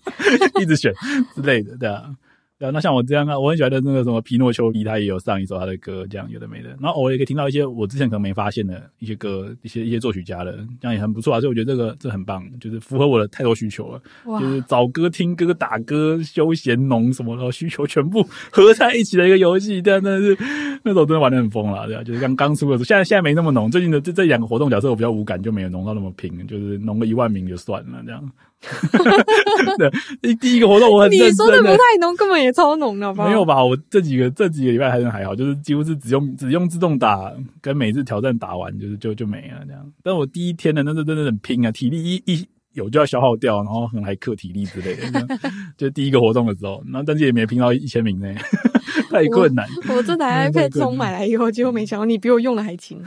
[0.60, 0.92] 一直选
[1.34, 2.14] 之类的，对啊。
[2.58, 6.70] 对啊，那像我这样啊，我很喜欢的那个什么皮诺丘比，他也有上一首他的歌，这样有的没的。
[6.80, 11.40] 然后偶尔也可以听到一些我之前可能没发现的一些歌，一些一些作曲家的，这样也很不错啊。
[11.40, 14.02] 所以我觉得这个这很棒，就是符合我的太多需求了。
[14.40, 20.36] 就是找歌、听歌、打歌、休闲农什么的需求全部合在一起的一个游戏，对啊，真的是
[20.82, 23.70] 那时候真的玩的很疯了，对啊，就是刚刚出的时候，现在现在没那么浓。
[23.70, 28.28] 最近的这这两个活动角色我比较无感，就没有浓到那么拼，就是浓个一万名就算了这样。
[29.78, 29.90] 对，
[30.20, 33.24] 第第一个活动我很你说的不太浓，根本也超浓的吧？
[33.26, 33.62] 没有吧？
[33.64, 39.92] 我这几个这几个礼拜还是还好，就是几乎是只用只用自动打，跟每次挑战打完就是就就没了这样。
[40.02, 45.26] 但我第一天的那是真的很拼啊，体力一一有就要消耗掉，然后很还克体力之类的。
[45.76, 48.32] 就第一个活动的时候，然后但是也没拼到一千名呢，
[49.10, 49.66] 太困难。
[49.88, 53.02] 我，我这台 iPad 充买来以后，结果没想到你比我用的还勤。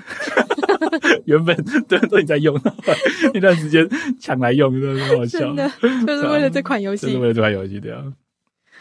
[1.25, 1.55] 原本
[1.87, 2.59] 对都你在用，
[3.33, 3.87] 那段时间
[4.19, 5.39] 抢来用，真的很好笑。
[5.39, 5.71] 真的，
[6.05, 8.03] 就是为了这款游戏，就是为了这款游戏，对啊。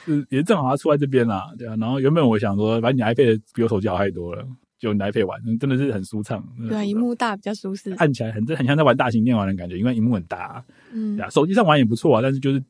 [0.06, 1.76] 是也正好它出在这边啦，对啊。
[1.78, 4.42] 然后原本我想说，反正你 iPad 比我手机好太多了，
[4.80, 6.44] 就你 iPad 玩，真的是很舒畅。
[6.68, 10.64] 对啊，荧幕大比较舒适，按起来很很像在玩大型电玩的感觉，因为荧幕很大。
[10.92, 12.60] 嗯，对啊，手机上玩也不错啊，但是就是。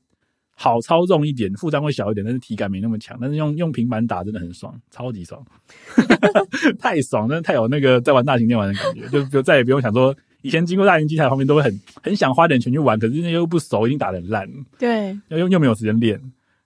[0.62, 3.16] 好操纵一点，负担会小一点，但是体感没那么强。
[3.18, 5.42] 但是用用平板打真的很爽，超级爽，
[6.78, 14.46] 太爽，真的太有那个在玩大型电玩的感觉，就就再也不用想说以前经过大型机台旁边都会很很想花点钱去玩，可是那又不熟，已经打得很烂，
[14.78, 16.20] 对，又又又没有时间练，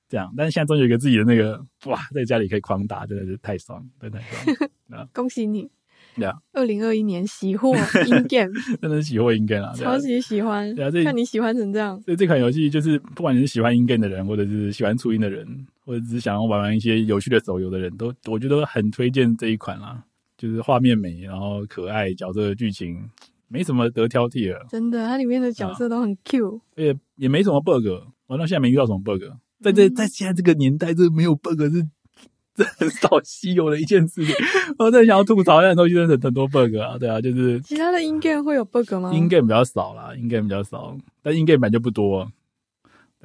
[0.08, 0.32] 这样。
[0.36, 5.08] 但是现在终于有一个自己的那个哇，在家里可以狂打，真的是太爽，真的太爽啊！
[5.14, 5.70] 恭喜你。
[6.16, 10.72] 对啊，二零二一年喜获 in game， 真的是喜获 in game 啊， 超级喜欢。
[10.74, 12.00] 对啊，这看你喜欢成这样。
[12.02, 15.44] 所以这款游戏就是，不管你是喜欢 in game 的人，或者是喜欢初音的人，
[15.84, 20.04] 或者只是想要玩玩一些有趣的手游的人，都我觉得很推荐这一款啦。
[20.36, 23.08] 就是画面美，然后可爱，角色的剧情
[23.48, 24.64] 没什么得挑剔了。
[24.68, 27.86] 真的，它里面的角色都很 Q，也也没什么 bug，
[28.26, 29.22] 玩到现在没遇到什么 bug。
[29.64, 31.86] 在这在现在这个年代，这没有 bug 是。
[32.56, 34.32] 这很少稀有的一件事情，
[34.78, 42.30] 我真的想要吐槽一下，很多真的很多 bug 啊，对啊，就是其他的 in game 会有 bug 吗？in game 比较少啦，in game 比较少，但 in game 版就不多。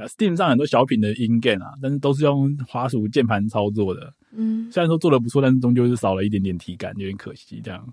[0.08, 7.88] Steam 上很多小品的 in game 啊，但是都是用滑鼠键盘操作的，嗯，虽然说做的不错，但是终究是少了一点点体感，有点可惜这样。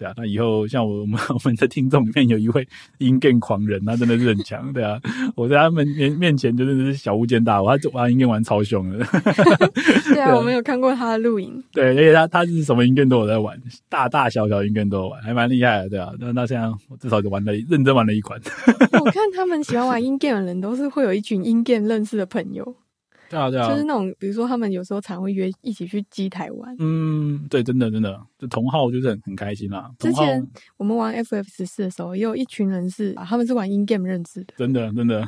[0.00, 2.66] 对啊，那以后像我 们 我们的听众里面有一位
[3.00, 4.72] in game 狂人，他真的是很强。
[4.72, 4.98] 对啊，
[5.36, 9.04] 我在他们面面前就真的是小巫见大巫，他玩 in game 玩超凶的。
[10.14, 11.62] 对啊，我们有看过他的录影。
[11.72, 15.88] 对，而且他他是什么 in game 都有在玩，大大小小 in game 都有玩，还蛮厉害的。
[15.90, 18.40] 对啊，那那现在我至少就玩了认真玩了一款。
[18.92, 22.74] 我看他们喜欢玩 in game 的人，都是会有一群 in game 认识的朋友。
[23.30, 26.74] 对啊，对啊，就是那种，比如说他们有时候常会约一起去机台玩。
[26.80, 29.88] 嗯，对，真的真的，就同号就是很很开心啦。
[30.00, 30.44] 之前
[30.76, 34.54] 我们玩 FF 十四的时候，也有一群人是啊，他们是玩 in game 认识的。
[34.56, 35.20] 真的真的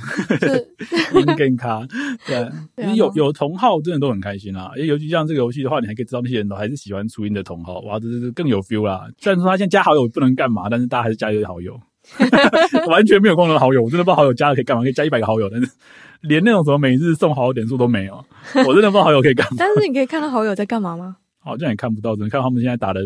[1.15, 1.87] ，in game 卡，
[2.27, 2.51] 对，
[2.87, 4.73] 你有有同号，真的都很开心啦。
[4.77, 9.09] 尤其像这个游戏的话，你还可以知道那些人都还是喜欢初音的同号，哇，这是更有 feel 啦。
[9.19, 11.79] 虽然说他现在加好友不能干嘛，但是大家还是加一个好友。
[12.89, 15.71] 完全没有共同好友，我真的不知道好友加了可以干嘛，可以加一百个好友，但是
[16.23, 18.15] 连那种什么每日送好友点数都没有，
[18.67, 19.57] 我真的不知道好友可以干嘛。
[19.59, 21.17] 但是你可以看到好友在干嘛吗？
[21.41, 23.01] 好像也看不到，只能看到他们现在打的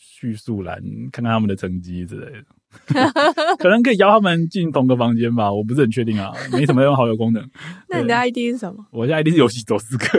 [0.00, 0.78] 叙述栏，
[1.10, 2.42] 看看他们的成绩之类的。
[3.58, 7.42] 可能可以邀他们进同个房间吧，我不是很确定啊，没什么用好友功能。
[7.88, 8.84] 那你的 ID 是什么？
[8.92, 10.18] 我的 ID 是游戏走私客。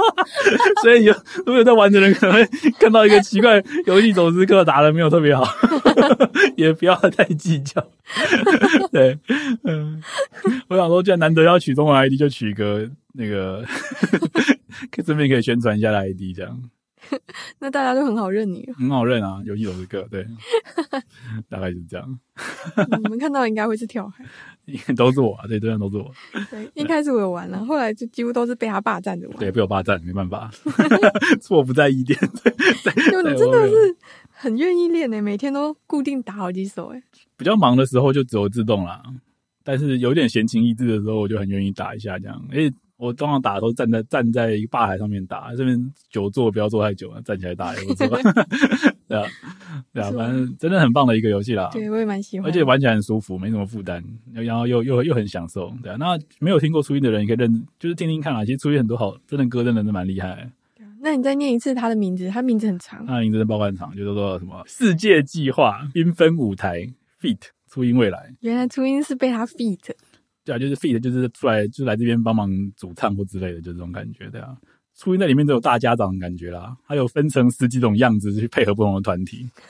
[0.82, 2.44] 所以有如果有在玩的人可能会
[2.78, 5.44] 看到一个奇怪游戏走私客打的没有特别好，
[6.56, 7.84] 也不要太计较。
[8.90, 9.18] 对，
[9.64, 10.02] 嗯，
[10.68, 13.64] 我想说，既然难得要取中文 ID，就取一个那个，
[15.04, 16.58] 顺便可以宣传一下的 ID，这样。
[17.58, 20.26] 那大家都很好认你，很好认啊，游戏走私客，对，
[21.48, 22.18] 大概就是这样。
[23.02, 24.24] 你们看到应该会是跳海。
[24.96, 26.10] 都是我，啊，对，这样都是我。
[26.50, 29.38] 对，一开始我有玩了，后来就几乎都是被他霸占着玩。
[29.38, 30.50] 对，被我霸占，没办法，
[31.40, 32.18] 错不在一点。
[33.10, 33.96] 就你真的是
[34.30, 37.02] 很愿意练诶，每天都固定打好几手诶。
[37.36, 39.02] 比较忙的时候就只有自动啦，
[39.64, 42.42] 但是有点闲情逸致的时候，我就很愿意打一下这样。
[42.50, 48.06] 诶我通常打的都站在站在一个吧台上面打，这边久坐不要坐太久了，站起来打也不错。
[49.08, 49.24] 对啊，
[49.94, 51.70] 对啊，反正真的很棒的一个游戏啦。
[51.72, 55.72] 对，我也蛮喜欢，而且玩起来很舒服，没什么负担，然后又又又很享受。
[55.82, 58.44] 对啊，那没有听过初音的人，也可以认就是听听看啊。
[58.44, 60.50] 其实初音很多好真的歌，真的是蛮厉害。
[61.00, 63.06] 那你再念一次他的名字，他名字很长。
[63.06, 66.92] 他的名字的报关长，就叫做什么世界计划缤纷舞台
[67.22, 67.38] feat
[67.70, 68.34] 初音未来。
[68.40, 69.78] 原来初音是被他 feat。
[70.48, 74.56] 对啊，就是 feat，就是出来就来这边帮忙主唱或之类的，就这种感觉，对啊。
[74.96, 79.46] 初音在里面都有大家长的感觉啦，还有分成十几种样子去配合不同的团体，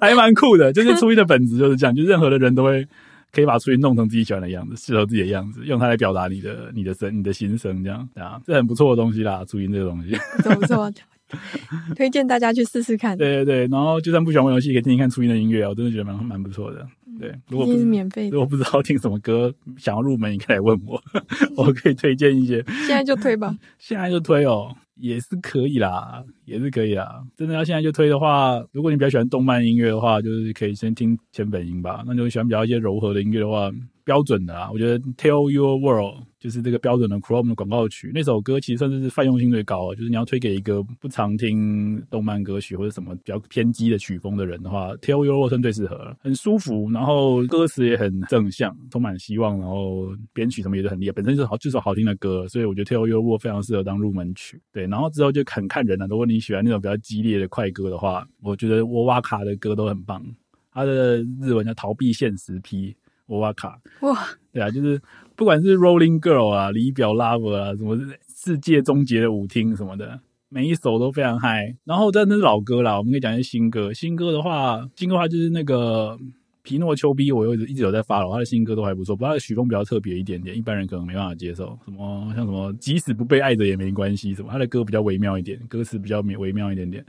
[0.00, 0.72] 还蛮酷的。
[0.72, 2.84] 就是初音的本质就是这样，就任何的人都会
[3.32, 9.44] 可以把初音弄成自己喜欢的样子，适合自己的样子，用它来表达你的你的声、你的心声，这样，对啊，这很不错的东西啦。
[9.46, 10.10] 初音这个东西，
[10.42, 10.92] 不错，
[11.96, 13.16] 推荐大家去试试看。
[13.16, 16.86] 对对对，然后就算不喜欢玩游戏，可以听听看初音的音乐，我真的觉得蛮蛮不错的。
[17.18, 21.02] 对，如果不是免费，如果不知道听什么歌，想要入门，你可以来问我，
[21.56, 22.62] 我可以推荐一些。
[22.86, 27.22] 现在就推吧， 现在就推哦，也是可以啦，也是可以啦。
[27.34, 32.04] 真的要现在就推的话，如果你比较喜欢动漫音乐的话，就是可以先听千本音吧。
[32.06, 33.70] 那就喜欢比较一些柔和的音乐的话。
[34.06, 38.12] 标准的啊，我觉得 Tell Your World 就是这个标准的 Chrome 的广告曲。
[38.14, 54.62] 那首歌其实算是泛用性最高，就是你要推给一个不常听动漫歌曲或者什么比较偏激的曲风的人的话，Tell Your World 算最适合，很舒服，然后歌词也很正向，充满希望，然后编曲什么也是很厉害，本身就是好，就是好听的歌，所以我觉得 Tell Your World 非常适合当入门曲。
[54.72, 60.24] 对，然后之后就很看人了，如果你喜欢那种比较激烈的快歌的话，我觉得沃瓦卡的歌都很棒，
[60.72, 62.94] 他的日文叫逃避现实 P。
[63.28, 64.16] 沃瓦卡哇，
[64.52, 65.02] 对啊，就是
[65.36, 70.18] 不管是 Rolling Girl 啊、离表 Lover 啊，什么世界终结的舞厅什么的，
[70.48, 71.76] 每一首都非常嗨。
[71.84, 73.92] 然后但那是老歌啦，我们可以讲一些新歌。
[73.92, 76.18] 新歌的话，新歌的话就是那个
[76.62, 81.78] 皮诺丘 B，我又一直有在发了，他的新歌都还不错，不过他的曲风比较特别一点点，一般人可能没办法接受。
[81.84, 87.04] 什么像什么即使不被爱着也没关系，什么他的歌比较微妙一点，歌词比较微妙一点点。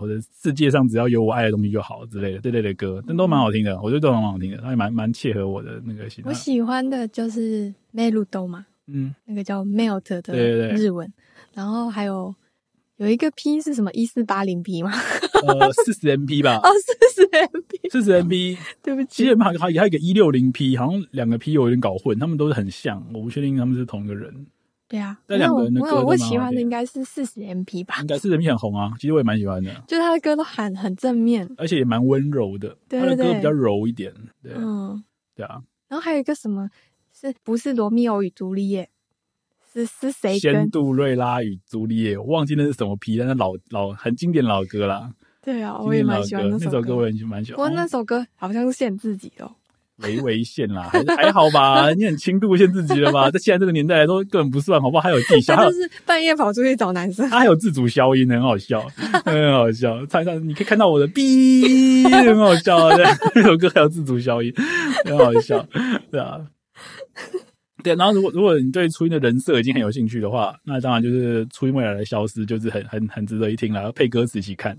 [0.00, 6.24] 或者世界上只要有我爱的东西就好之类的，这类的歌，但都蛮好听的，我觉得都蛮好听的，它也蛮蛮切合我的那个心。
[6.26, 11.12] 我喜欢的就是《Melt》嘛，嗯，那个叫 Melt 的日文，对对对，
[11.54, 12.34] 然后还有
[12.96, 14.90] 有一个 P 是什么一四八零 P 吗？
[15.46, 16.56] 呃，四十 MP 吧。
[16.56, 24.46] 哦，四十 MP， 四十 MP，对不起，其实还还还有一个一六零 P，好像两个 P 我有点搞混，他们都是很像，我不确定他们是同一个人。
[24.94, 35.02] 对啊，那两个人的歌我，我喜欢的应该是四十 MP 吧，应该四十 MP 很红啊，其实我也蛮喜欢的， 就是他的歌都很很正面，而且也蛮温柔的，对对对，他的歌比较柔一点，对，嗯，
[35.34, 35.60] 对啊。
[35.88, 36.70] 然后还有一个什么，
[37.12, 38.88] 是不是罗密欧与朱丽叶？
[39.72, 40.38] 是是谁？
[40.38, 45.12] 仙杜瑞拉与朱丽叶，我忘记那是什么皮，但是老老很经典老歌啦。
[45.42, 47.56] 对啊，我也蛮喜欢那首歌，我也蛮喜欢。
[47.56, 49.50] 不过那首歌好像是限自己的。
[49.98, 51.90] 微微限啦，还是还好吧？
[51.94, 53.30] 你很轻度限自己了吧？
[53.30, 55.02] 在现在这个年代来说，根本不算，好不好？
[55.02, 58.80] 还有地下，他就是半夜跑出去找男生，他还有自主消音，很好笑，
[59.24, 60.04] 很好笑。
[60.06, 62.96] 唱唱你可以看到我的 B，很好笑啊！
[63.34, 64.52] 这首歌还有自主消音，
[65.04, 65.64] 很好笑，
[66.10, 66.40] 对啊，
[67.84, 67.94] 对。
[67.94, 73.92] 然后，如果如果你对初音的人设已经很有兴趣的话，那当然就是初音未来的消失，就是很很很值得一听了。
[73.92, 74.76] 配歌词一起看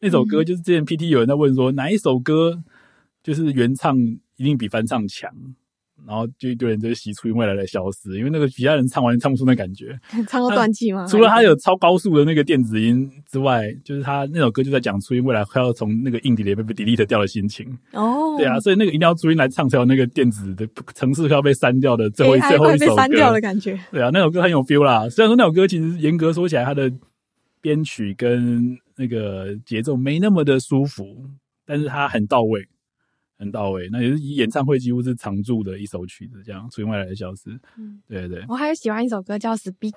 [0.00, 2.60] 那首歌，就是之前 PT 有人在问说哪一首歌
[3.22, 3.96] 就是原唱。
[4.38, 5.30] 一定比翻唱强，
[6.06, 11.04] 然后就一堆人就洗出音未来的消失，因为那个其他人唱完唱不出那感觉，唱到断气吗？
[11.06, 17.66] 除了他有超高速的那个电子音之外，就是他那首歌就在讲初音未来快要从那个硬碟里被被 delete 掉的心情。
[17.92, 22.94] 哦，对啊，所以那个一定要初音来唱才有那个电子的城市快要被删掉的最后一最后一首歌。
[22.94, 23.76] 被删掉的感觉。
[23.90, 25.08] 对啊，那首歌很有 feel 啦。
[25.08, 26.88] 虽然说那首歌其实严格说起来，它的
[27.60, 31.26] 编曲跟那个节奏没那么的舒服，
[31.66, 32.68] 但是它很到位。
[33.38, 37.58] 很到位，那也是以演唱会几乎是常驻的一首曲子，这样初音未来的消失。
[37.76, 38.44] 嗯，对对。
[38.48, 39.92] 我还有喜欢一首歌叫《Spica》。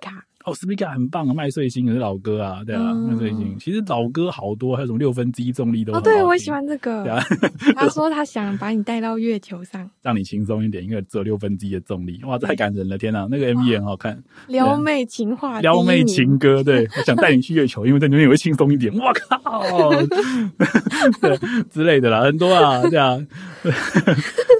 [0.45, 5.93] 哦，Spica 很棒啊，麦穗星也是老歌啊，对啊，麦穗星其实老歌好多，还有什么六分之一重力都。
[5.93, 7.03] 哦，对，我也喜欢这个。
[7.03, 7.23] 对啊，
[7.75, 12.19] 他说 他想把你带到月球上，让你轻松一点，因为只有六分之一的重力。
[12.25, 12.97] 哇，这太感人了！
[12.97, 16.63] 天哪，那个 MV 也很好看，撩妹情话，撩妹情歌。
[16.63, 18.91] 对，我想带你去月球，因为在那边也会轻松一点。
[18.97, 19.61] 哇靠，
[21.21, 21.37] 对
[21.69, 23.17] 之类的啦，很多啊，对啊。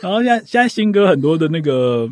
[0.02, 2.10] 然后现在现在新歌很多的那个。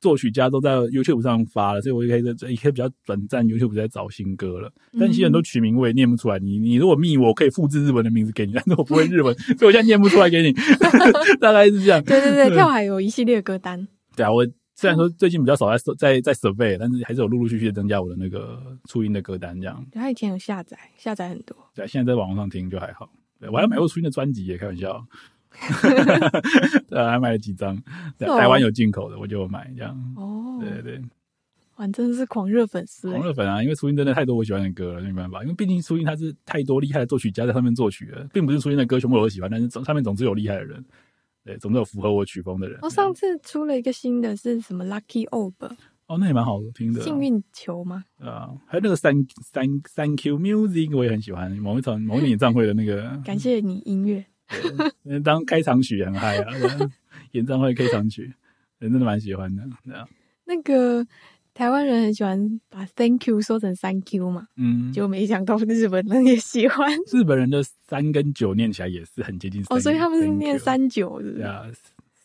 [0.00, 4.72] 作曲家都在 YouTube 上发了，所以我就可以在一些比较短暂 YouTube 在找新歌了。
[4.98, 10.52] 但其实很多曲名我也念不出来，你你如果密我，我可以复制日文的名字给你，但是我不会日文，所以我现在念不出来给你。
[11.40, 12.02] 大概是这样。
[12.04, 13.86] 对对对， 跳海有一系列歌单。
[14.14, 19.84] 对啊，我虽然说最近比较少在在在 survey，但是还是有陆陆续续的增加我的那个初音的歌单，这样。
[19.92, 21.56] 他以前有下载，下载很多。
[21.74, 23.10] 对，现在在网络上听就还好。
[23.40, 25.04] 对，我还买过初音的专辑，也开玩笑。
[26.88, 27.76] 对，还买了几张，
[28.18, 30.14] 台湾有进口的，我就买这样。
[30.16, 31.02] 哦，对对对，
[31.76, 33.62] 哇，真的是狂热粉丝，狂热粉啊！
[33.62, 40.84] 因为初音真的太多我喜欢的歌了，没办法，因为毕竟初音它是太多厉害的作曲家在上面作曲了，并不是初音的歌全部我都喜欢，但是总上面总是有厉害的人，
[41.44, 42.78] 对，总是有符合我曲风的人。
[42.82, 45.54] 我上次出了一个新的是什么 Lucky Orb？
[46.06, 48.04] 哦，那也蛮好听的，幸运球吗？
[48.18, 49.64] 啊，还有那个三三
[49.94, 53.02] Thank You Music，我也很喜欢，某一场某一年演唱会的那个。
[53.24, 54.24] 感谢你音乐。
[55.24, 56.52] 当开场曲很嗨啊！
[57.32, 58.32] 演唱会开场曲，
[58.78, 59.62] 人真的蛮喜欢的。
[60.44, 61.06] 那个
[61.52, 66.90] 台湾人很喜欢把 “thank you” 说成 “thank you” 嘛，嗯，就没想到日本人也喜欢。
[67.12, 71.70] 日本人的三跟九念起来也是很接近哦，所以他们是念三九的。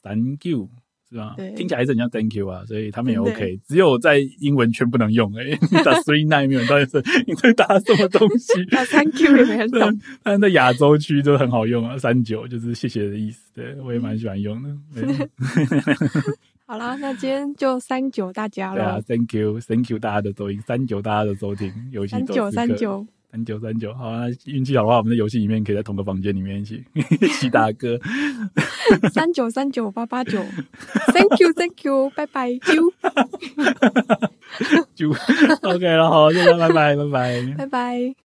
[0.01, 0.69] ，thank you。
[1.13, 1.35] 是吧？
[1.37, 3.59] 对，听起来还是很像 Thank you 啊，所以他们也 OK。
[3.67, 6.65] 只有在英文圈不能用 哎、欸，你打 three nine 没有？
[6.65, 8.65] 到底是你在打什么东西？
[8.73, 9.99] 打 Thank you 也没人懂。
[10.23, 13.51] 但在亚洲区都很好用啊，三九就是谢谢的意思。
[13.53, 14.69] 对，我也蛮喜欢用的。
[16.65, 18.75] 好啦，那今天就三九大家了。
[18.75, 23.05] 对啊，Thank you，Thank you 大家的收听，三九大家的收听，游戏三九三九。
[23.33, 24.25] 三九三九，好啊！
[24.45, 27.99] 运气好的话，我们在游戏里面可以在同个房间里面一起 一起打歌。
[29.11, 30.39] 三九三九八八九
[31.11, 32.93] ，Thank you，Thank you，拜拜，啾，
[34.95, 38.22] 啾，OK 了，好，现在，拜拜，拜拜，拜拜。